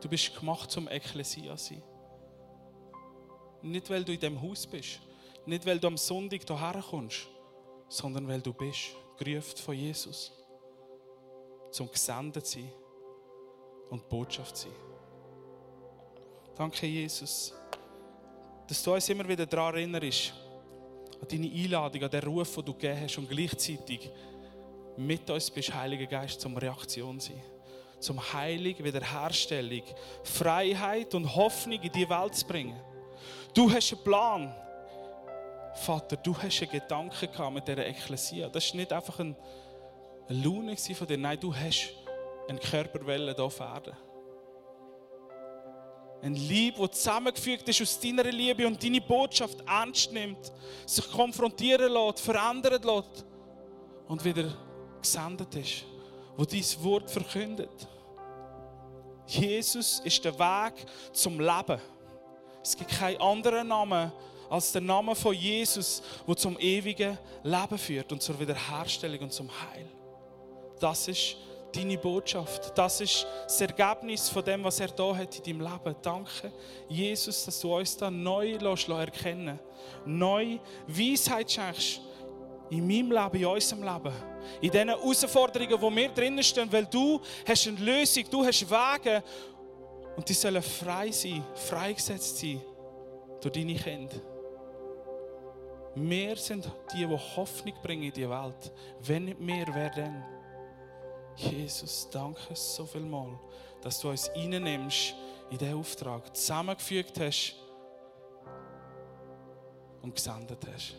Du 0.00 0.08
bist 0.08 0.38
gemacht, 0.38 0.70
zum 0.70 0.88
Ekklesia 0.88 1.56
zu 1.56 1.74
sein. 1.74 1.82
Nicht, 3.62 3.90
weil 3.90 4.04
du 4.04 4.12
in 4.12 4.20
diesem 4.20 4.40
Haus 4.40 4.66
bist. 4.66 5.00
Nicht, 5.44 5.66
weil 5.66 5.80
du 5.80 5.88
am 5.88 5.96
Sonntag 5.96 6.42
hierher 6.46 6.84
kommst. 6.88 7.26
Sondern 7.88 8.28
weil 8.28 8.40
du 8.40 8.52
bist, 8.52 8.94
gerufen 9.16 9.56
von 9.56 9.74
Jesus. 9.74 10.32
Zum 11.70 11.90
gesendet 11.90 12.46
sein 12.46 12.70
und 13.90 14.08
Botschaft 14.08 14.56
sein. 14.56 14.72
Danke, 16.56 16.86
Jesus, 16.86 17.52
dass 18.66 18.82
du 18.82 18.94
uns 18.94 19.08
immer 19.08 19.28
wieder 19.28 19.46
daran 19.46 19.74
erinnerst, 19.74 20.32
an 21.20 21.28
deine 21.28 21.46
Einladung, 21.46 22.02
an 22.04 22.10
den 22.10 22.24
Ruf, 22.24 22.54
den 22.56 22.64
du 22.64 22.72
gegeben 22.72 23.00
hast 23.02 23.18
und 23.18 23.28
gleichzeitig 23.28 24.10
mit 24.96 25.28
uns 25.28 25.50
bist, 25.50 25.74
Heiliger 25.74 26.06
Geist, 26.06 26.40
zum 26.40 26.56
Reaktion 26.56 27.20
sein. 27.20 27.42
Zum 28.00 28.20
Heilig, 28.32 28.82
Wiederherstellung, 28.82 29.82
Freiheit 30.22 31.14
und 31.14 31.34
Hoffnung 31.34 31.80
in 31.80 31.92
die 31.92 32.08
Welt 32.08 32.34
zu 32.34 32.46
bringen. 32.46 32.78
Du 33.54 33.70
hast 33.70 33.92
einen 33.92 34.02
Plan. 34.02 34.54
Vater, 35.76 36.16
du 36.16 36.36
hast 36.36 36.62
einen 36.62 36.70
Gedanken 36.70 37.30
gehabt 37.30 37.54
mit 37.54 37.68
dieser 37.68 37.86
Ekklesia. 37.86 38.48
Das 38.48 38.68
war 38.70 38.76
nicht 38.76 38.92
einfach 38.92 39.18
eine 39.18 39.36
Laune 40.28 40.76
von 40.76 41.06
dir. 41.06 41.18
Nein, 41.18 41.38
du 41.38 41.54
hast 41.54 41.92
eine 42.48 42.58
Körperwelle 42.58 43.34
hier 43.34 43.44
auf 43.44 43.60
Erden. 43.60 43.96
Ein 46.22 46.34
Lieb, 46.34 46.76
das 46.78 46.92
zusammengefügt 46.92 47.68
ist 47.68 47.82
aus 47.82 48.00
deiner 48.00 48.24
Liebe 48.24 48.66
und 48.66 48.82
deine 48.82 49.00
Botschaft 49.00 49.58
ernst 49.66 50.12
nimmt, 50.12 50.50
sich 50.86 51.10
konfrontieren 51.10 51.92
lässt, 51.92 52.20
verändern 52.20 52.82
lässt 52.82 53.24
und 54.08 54.24
wieder 54.24 54.52
gesendet 55.00 55.54
ist, 55.54 55.84
wo 56.36 56.44
dein 56.44 56.64
Wort 56.82 57.10
verkündet. 57.10 57.86
Jesus 59.26 60.00
ist 60.00 60.24
der 60.24 60.38
Weg 60.38 60.86
zum 61.12 61.38
Leben. 61.38 61.80
Es 62.62 62.76
gibt 62.76 62.90
keinen 62.90 63.20
anderen 63.20 63.68
Namen 63.68 64.10
als 64.48 64.72
der 64.72 64.82
Name 64.82 65.14
von 65.14 65.34
Jesus, 65.34 66.02
der 66.26 66.36
zum 66.36 66.58
ewigen 66.58 67.18
Leben 67.42 67.78
führt 67.78 68.12
und 68.12 68.22
zur 68.22 68.38
Wiederherstellung 68.38 69.20
und 69.20 69.32
zum 69.32 69.48
Heil. 69.48 69.86
Das 70.80 71.08
ist 71.08 71.36
deine 71.76 71.98
Botschaft. 71.98 72.76
Das 72.76 73.00
ist 73.00 73.26
das 73.44 73.60
Ergebnis 73.60 74.28
von 74.28 74.44
dem, 74.44 74.64
was 74.64 74.80
er 74.80 74.88
da 74.88 75.14
hat 75.14 75.36
in 75.38 75.58
deinem 75.58 75.72
Leben. 75.72 75.96
Danke, 76.02 76.52
Jesus, 76.88 77.44
dass 77.44 77.60
du 77.60 77.74
uns 77.74 77.96
da 77.96 78.10
neu 78.10 78.56
lässt, 78.56 78.88
erkennen 78.88 79.58
Neu 80.04 80.58
Weisheit 80.86 81.50
schenkst 81.50 82.00
in 82.70 82.86
meinem 82.86 83.12
Leben, 83.12 83.36
in 83.36 83.46
unserem 83.46 83.82
Leben. 83.82 84.12
In 84.60 84.70
diesen 84.70 84.88
Herausforderungen, 84.88 85.80
wo 85.80 85.90
wir 85.90 86.08
drinnen 86.08 86.42
stehen, 86.42 86.70
weil 86.72 86.86
du 86.86 87.20
hast 87.46 87.66
eine 87.66 87.78
Lösung, 87.78 88.24
du 88.30 88.44
hast 88.44 88.68
Wege 88.68 89.22
und 90.16 90.28
die 90.28 90.34
sollen 90.34 90.62
frei 90.62 91.10
sein, 91.10 91.44
freigesetzt 91.54 92.38
sein 92.38 92.60
durch 93.40 93.52
deine 93.52 93.74
Kinder. 93.74 94.16
Wir 95.98 96.36
sind 96.36 96.70
die, 96.92 97.06
die 97.06 97.06
Hoffnung 97.06 97.74
bringen 97.82 98.02
in 98.02 98.12
die 98.12 98.28
Welt. 98.28 98.70
Wenn 99.00 99.24
nicht 99.24 99.40
mehr, 99.40 99.66
wer 99.72 99.88
denn? 99.88 100.22
Jesus, 101.36 102.08
danke 102.10 102.54
so 102.54 102.84
viel 102.84 103.00
mal, 103.00 103.38
dass 103.80 103.98
du 104.00 104.10
uns 104.10 104.30
reinnimmst 104.36 105.14
in 105.50 105.56
diesen 105.56 105.74
Auftrag, 105.74 106.36
zusammengefügt 106.36 107.18
hast 107.18 107.56
und 110.02 110.14
gesendet 110.14 110.58
hast. 110.70 110.96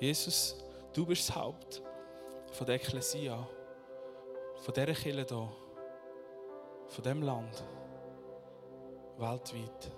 Jesus, 0.00 0.56
du 0.94 1.04
bist 1.04 1.28
das 1.28 1.36
Haupt 1.36 1.82
von 2.52 2.66
der 2.66 2.76
Ekklesia, 2.76 3.46
von 4.56 4.74
dieser 4.74 4.86
Kirche 4.94 5.26
hier, 5.26 5.48
von 6.88 7.04
diesem 7.04 7.22
Land, 7.22 7.62
weltweit. 9.18 9.92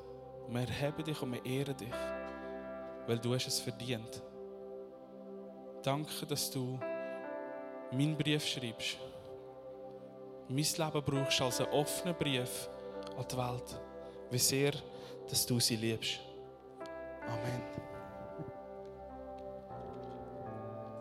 Wir 0.48 0.62
erheben 0.62 1.04
dich 1.04 1.22
und 1.22 1.32
wir 1.32 1.44
ehren 1.44 1.76
dich, 1.76 1.94
weil 3.06 3.18
du 3.18 3.34
hast 3.34 3.46
es 3.46 3.60
verdient. 3.60 4.22
Danke, 5.82 6.26
dass 6.26 6.50
du 6.50 6.78
meinen 7.90 8.16
Brief 8.16 8.46
schreibst. 8.46 8.98
Mein 10.48 10.56
Leben 10.58 11.02
brauchst 11.04 11.40
als 11.40 11.60
einen 11.60 11.72
offenen 11.72 12.14
Brief 12.16 12.68
an 13.16 13.24
die 13.30 13.36
Welt. 13.36 13.80
Wie 14.30 14.38
sehr, 14.38 14.72
dass 15.28 15.46
du 15.46 15.58
sie 15.60 15.76
liebst. 15.76 16.20
Amen. 17.26 17.91